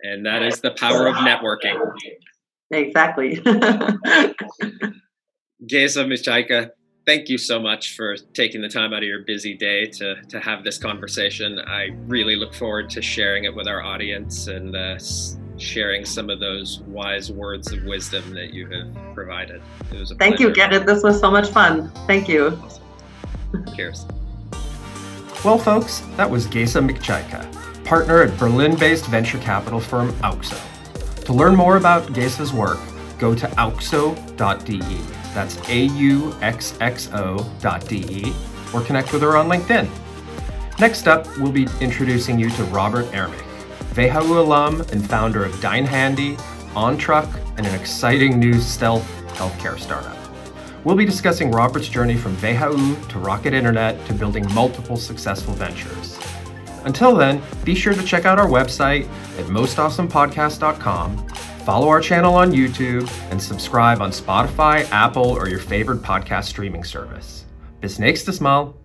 And 0.00 0.26
that 0.26 0.42
is 0.42 0.60
the 0.60 0.72
power 0.72 1.06
of 1.06 1.14
networking. 1.16 1.78
Exactly. 2.70 3.36
Gesa 5.66 6.04
Miczaika, 6.04 6.70
thank 7.06 7.28
you 7.28 7.38
so 7.38 7.60
much 7.60 7.94
for 7.94 8.16
taking 8.34 8.60
the 8.60 8.68
time 8.68 8.92
out 8.92 8.98
of 8.98 9.08
your 9.08 9.22
busy 9.22 9.54
day 9.54 9.86
to, 9.86 10.20
to 10.22 10.40
have 10.40 10.64
this 10.64 10.78
conversation. 10.78 11.60
I 11.60 11.90
really 12.06 12.34
look 12.34 12.52
forward 12.54 12.90
to 12.90 13.02
sharing 13.02 13.44
it 13.44 13.54
with 13.54 13.68
our 13.68 13.82
audience 13.82 14.48
and 14.48 14.74
uh, 14.74 14.98
sharing 15.56 16.04
some 16.04 16.30
of 16.30 16.40
those 16.40 16.80
wise 16.80 17.30
words 17.30 17.72
of 17.72 17.84
wisdom 17.84 18.34
that 18.34 18.52
you 18.52 18.66
have 18.68 19.14
provided. 19.14 19.62
It 19.92 19.98
was 19.98 20.10
a 20.10 20.16
Thank 20.16 20.36
pleasure. 20.36 20.48
you, 20.48 20.54
Gerrit. 20.54 20.86
This 20.86 21.02
was 21.02 21.20
so 21.20 21.30
much 21.30 21.48
fun. 21.50 21.90
Thank 22.06 22.28
you. 22.28 22.58
Awesome. 22.62 23.76
Cheers. 23.76 24.06
Well, 25.44 25.58
folks, 25.58 26.02
that 26.16 26.30
was 26.30 26.46
Gesa 26.46 26.88
Miczaika, 26.88 27.84
partner 27.84 28.22
at 28.22 28.38
Berlin 28.38 28.76
based 28.76 29.06
venture 29.06 29.38
capital 29.38 29.80
firm 29.80 30.12
Auxxo. 30.20 30.56
To 31.24 31.32
learn 31.32 31.56
more 31.56 31.78
about 31.78 32.12
Gesa's 32.12 32.52
work, 32.52 32.78
go 33.18 33.34
to 33.34 33.48
auxxo.de. 33.48 34.78
That's 35.34 35.68
A 35.68 35.86
U 35.98 36.32
X 36.42 36.78
X 36.80 37.10
O.de, 37.12 38.32
or 38.72 38.82
connect 38.82 39.12
with 39.12 39.22
her 39.22 39.36
on 39.36 39.48
LinkedIn. 39.48 39.88
Next 40.78 41.08
up, 41.08 41.26
we'll 41.38 41.50
be 41.50 41.66
introducing 41.80 42.38
you 42.38 42.48
to 42.50 42.62
Robert 42.66 43.06
Ermich, 43.06 43.42
WHU 43.96 44.38
alum 44.38 44.82
and 44.92 45.10
founder 45.10 45.44
of 45.44 45.60
Dine 45.60 45.86
Handy, 45.86 46.36
OnTruck, 46.74 47.28
and 47.56 47.66
an 47.66 47.74
exciting 47.74 48.38
new 48.38 48.60
stealth 48.60 49.10
healthcare 49.34 49.76
startup. 49.76 50.21
We'll 50.84 50.96
be 50.96 51.04
discussing 51.04 51.50
Robert's 51.50 51.88
journey 51.88 52.16
from 52.16 52.36
WHU 52.36 52.96
to 53.08 53.18
Rocket 53.18 53.54
Internet 53.54 54.04
to 54.06 54.14
building 54.14 54.52
multiple 54.52 54.96
successful 54.96 55.54
ventures. 55.54 56.18
Until 56.84 57.14
then, 57.14 57.40
be 57.64 57.74
sure 57.74 57.94
to 57.94 58.02
check 58.02 58.24
out 58.24 58.38
our 58.38 58.48
website 58.48 59.04
at 59.38 59.46
mostawesomepodcast.com, 59.46 61.28
follow 61.64 61.88
our 61.88 62.00
channel 62.00 62.34
on 62.34 62.50
YouTube, 62.50 63.08
and 63.30 63.40
subscribe 63.40 64.02
on 64.02 64.10
Spotify, 64.10 64.90
Apple, 64.90 65.30
or 65.30 65.48
your 65.48 65.60
favorite 65.60 66.02
podcast 66.02 66.44
streaming 66.44 66.82
service. 66.82 67.44
Bis 67.80 67.98
nächstes 67.98 68.40
Mal. 68.40 68.81